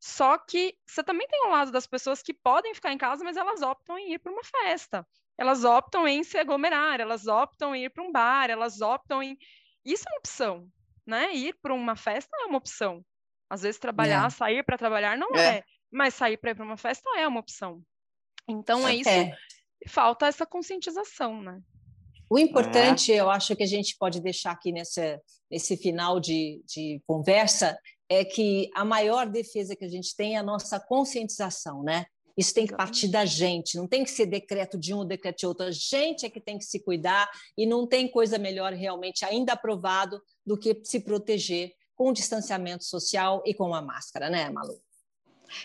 Só 0.01 0.39
que 0.39 0.75
você 0.87 1.03
também 1.03 1.27
tem 1.27 1.47
um 1.47 1.51
lado 1.51 1.71
das 1.71 1.87
pessoas 1.87 2.23
que 2.23 2.35
podem 2.35 2.75
ficar 2.75 2.93
em 2.93 2.99
casa, 2.99 3.25
mas 3.25 3.37
elas 3.37 3.63
optam 3.63 3.99
em 3.99 4.13
ir 4.13 4.19
para 4.19 4.33
uma 4.33 4.45
festa. 4.45 5.07
Elas 5.39 5.65
optam 5.65 6.07
em 6.07 6.23
se 6.23 6.39
aglomerar, 6.39 7.01
elas 7.01 7.27
optam 7.27 7.75
em 7.75 7.85
ir 7.85 7.91
para 7.91 8.03
um 8.03 8.13
bar, 8.13 8.51
elas 8.51 8.81
optam 8.81 9.23
em. 9.23 9.37
Isso 9.85 10.05
é 10.09 10.13
uma 10.13 10.19
opção, 10.19 10.69
né? 11.07 11.35
Ir 11.35 11.55
para 11.61 11.75
uma 11.75 11.97
festa 11.97 12.37
é 12.41 12.47
uma 12.47 12.59
opção. 12.59 13.05
Às 13.49 13.63
vezes 13.63 13.79
trabalhar, 13.79 14.27
é. 14.27 14.31
sair 14.31 14.63
para 14.65 14.79
trabalhar 14.79 15.17
não 15.17 15.35
é. 15.35 15.59
é, 15.59 15.65
mas 15.91 16.15
sair 16.15 16.37
para 16.37 16.51
ir 16.51 16.55
para 16.55 16.65
uma 16.65 16.77
festa 16.77 17.09
é 17.19 17.29
uma 17.29 17.41
opção. 17.41 17.83
Então 18.49 18.87
é, 18.87 18.93
é 18.93 18.97
isso 18.97 19.37
falta 19.89 20.27
essa 20.27 20.47
conscientização, 20.47 21.43
né? 21.43 21.61
O 22.29 22.39
importante, 22.39 23.13
é. 23.13 23.21
eu 23.21 23.31
acho 23.31 23.55
que 23.55 23.63
a 23.63 23.67
gente 23.67 23.97
pode 23.97 24.21
deixar 24.21 24.51
aqui 24.51 24.73
nessa, 24.73 25.21
nesse 25.51 25.77
final 25.77 26.19
de, 26.19 26.61
de 26.67 27.01
conversa, 27.07 27.79
é 28.09 28.25
que 28.25 28.71
a 28.75 28.85
maior 28.85 29.27
defesa 29.27 29.75
que 29.75 29.85
a 29.85 29.89
gente 29.89 30.15
tem 30.17 30.37
é 30.37 30.39
a 30.39 30.43
nossa 30.43 30.79
conscientização, 30.79 31.83
né? 31.83 32.07
Isso 32.37 32.53
tem 32.53 32.67
que 32.67 32.77
partir 32.77 33.09
da 33.09 33.25
gente, 33.25 33.79
não 33.79 33.89
tem 33.89 34.05
que 34.05 34.11
ser 34.11 34.27
decreto 34.27 34.79
de 34.79 34.93
um 34.93 34.99
ou 34.99 35.05
decreto 35.05 35.39
de 35.39 35.47
outro. 35.47 35.67
A 35.67 35.71
gente 35.71 36.27
é 36.27 36.31
que 36.31 36.41
tem 36.41 36.59
que 36.59 36.65
se 36.67 36.81
cuidar 36.81 37.31
e 37.57 37.65
não 37.65 37.87
tem 37.87 38.07
coisa 38.07 38.39
melhor 38.39 38.75
realmente 38.75 39.25
ainda 39.25 39.55
aprovado 39.55 40.21
do 40.45 40.57
que 40.57 40.79
se 40.85 41.01
proteger 41.01 41.73
com 41.95 42.11
o 42.11 42.13
distanciamento 42.13 42.85
social 42.85 43.43
e 43.47 43.55
com 43.55 43.75
a 43.75 43.81
máscara, 43.81 44.29
né, 44.29 44.51
Malu? 44.51 44.79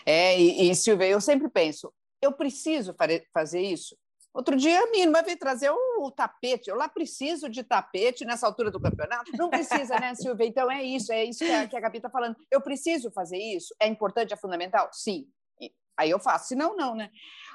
É, 0.06 0.40
e, 0.40 0.70
e 0.70 0.74
Silvia, 0.74 1.08
eu 1.08 1.20
sempre 1.20 1.50
penso, 1.50 1.92
eu 2.22 2.32
preciso 2.32 2.94
fazer 3.34 3.60
isso? 3.60 3.96
Outro 4.34 4.56
dia 4.56 4.80
a 4.80 4.90
minha 4.90 5.04
irmã 5.04 5.22
veio 5.22 5.38
trazer 5.38 5.70
o, 5.70 6.06
o, 6.06 6.10
tapete. 6.10 6.70
Eu 6.70 6.76
lá 6.76 6.88
preciso 6.88 7.48
de 7.48 7.62
tapete 7.62 8.24
nessa 8.24 8.46
altura 8.46 8.70
do 8.70 8.80
campeonato. 8.80 9.30
Não 9.36 9.50
precisa, 9.50 9.98
né, 10.00 10.14
Silvia? 10.14 10.46
Então 10.46 10.70
é 10.70 10.82
isso, 10.82 11.12
é 11.12 11.24
isso 11.24 11.44
que 11.44 11.50
a, 11.50 11.68
que 11.68 11.76
a 11.76 11.80
Gabi 11.80 11.98
está 11.98 12.08
falando. 12.08 12.36
Eu 12.50 12.60
preciso 12.60 13.10
fazer 13.10 13.38
isso? 13.38 13.74
É 13.78 13.86
importante, 13.86 14.32
é 14.32 14.36
fundamental? 14.36 14.88
Sim. 14.92 15.26
Aí 15.96 16.10
eu 16.10 16.18
faço, 16.18 16.48
se 16.48 16.54
não, 16.54 16.74
não, 16.74 16.94
né? 16.94 17.10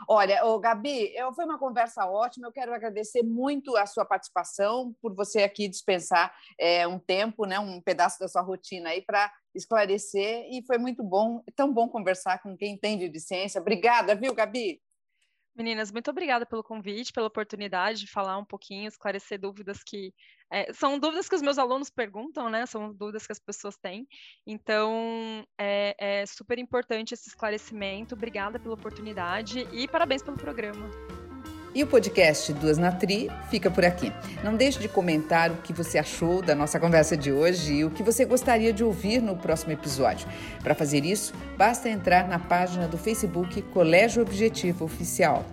Olha, 0.08 0.46
ô, 0.46 0.60
Gabi, 0.60 1.12
eu, 1.16 1.34
foi 1.34 1.44
uma 1.44 1.58
conversa 1.58 2.06
ótima. 2.06 2.48
Eu 2.48 2.52
quero 2.52 2.74
agradecer 2.74 3.24
muito 3.24 3.76
a 3.76 3.86
sua 3.86 4.06
participação, 4.06 4.96
por 5.02 5.16
você 5.16 5.42
aqui 5.44 5.68
dispensar 5.68 6.34
é, 6.60 6.88
um 6.88 7.00
tempo, 7.00 7.46
né, 7.46 7.60
um 7.60 7.82
pedaço 7.82 8.20
da 8.20 8.28
sua 8.28 8.42
rotina 8.42 8.90
aí 8.90 9.02
para 9.02 9.32
esclarecer. 9.56 10.48
E 10.52 10.64
foi 10.66 10.78
muito 10.78 11.04
bom, 11.04 11.44
tão 11.56 11.74
bom 11.74 11.90
conversar 11.90 12.42
com 12.42 12.56
quem 12.56 12.74
entende 12.74 13.10
de 13.10 13.20
ciência. 13.20 13.60
Obrigada, 13.60 14.14
viu, 14.14 14.34
Gabi? 14.36 14.80
Meninas, 15.58 15.92
muito 15.92 16.12
obrigada 16.12 16.46
pelo 16.46 16.64
convite, 16.64 17.12
pela 17.12 17.26
oportunidade 17.26 18.02
de 18.02 18.12
falar 18.12 18.38
um 18.38 18.46
pouquinho, 18.46 18.88
esclarecer 18.88 19.40
dúvidas 19.40 19.82
que 19.84 20.14
é, 20.52 20.72
são 20.72 21.00
dúvidas 21.00 21.28
que 21.28 21.36
os 21.36 21.42
meus 21.42 21.58
alunos 21.58 21.90
perguntam, 21.90 22.48
né? 22.48 22.68
São 22.68 22.94
dúvidas 22.94 23.26
que 23.26 23.32
as 23.32 23.40
pessoas 23.40 23.76
têm. 23.76 24.08
Então, 24.46 25.44
é, 25.58 25.96
é 26.22 26.26
super 26.28 26.60
importante 26.60 27.16
esse 27.16 27.28
esclarecimento. 27.28 28.14
Obrigada 28.14 28.60
pela 28.60 28.76
oportunidade 28.76 29.68
e 29.74 29.88
parabéns 29.88 30.22
pelo 30.22 30.38
programa. 30.38 31.17
E 31.78 31.84
o 31.84 31.86
podcast 31.86 32.52
Duas 32.54 32.80
na 32.80 32.92
Tri 32.92 33.30
fica 33.52 33.70
por 33.70 33.86
aqui. 33.86 34.12
Não 34.44 34.56
deixe 34.56 34.80
de 34.80 34.88
comentar 34.88 35.52
o 35.52 35.58
que 35.58 35.72
você 35.72 36.00
achou 36.00 36.42
da 36.42 36.56
nossa 36.56 36.80
conversa 36.80 37.16
de 37.16 37.32
hoje 37.32 37.72
e 37.72 37.86
o 37.86 37.92
que 37.92 38.02
você 38.02 38.26
gostaria 38.26 38.74
de 38.74 38.84
ouvir 38.84 39.22
no 39.22 39.38
próximo 39.38 39.74
episódio. 39.74 40.28
Para 40.64 40.74
fazer 40.74 41.06
isso, 41.06 41.36
basta 41.56 41.88
entrar 41.88 42.28
na 42.28 42.40
página 42.40 42.88
do 42.88 42.98
Facebook 42.98 43.62
Colégio 43.62 44.24
Objetivo 44.24 44.86
Oficial. 44.86 45.46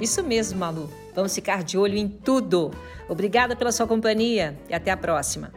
Isso 0.00 0.22
mesmo, 0.22 0.60
Malu. 0.60 0.88
Vamos 1.16 1.34
ficar 1.34 1.64
de 1.64 1.76
olho 1.76 1.96
em 1.96 2.06
tudo. 2.06 2.70
Obrigada 3.08 3.56
pela 3.56 3.72
sua 3.72 3.88
companhia 3.88 4.56
e 4.68 4.74
até 4.74 4.92
a 4.92 4.96
próxima. 4.96 5.52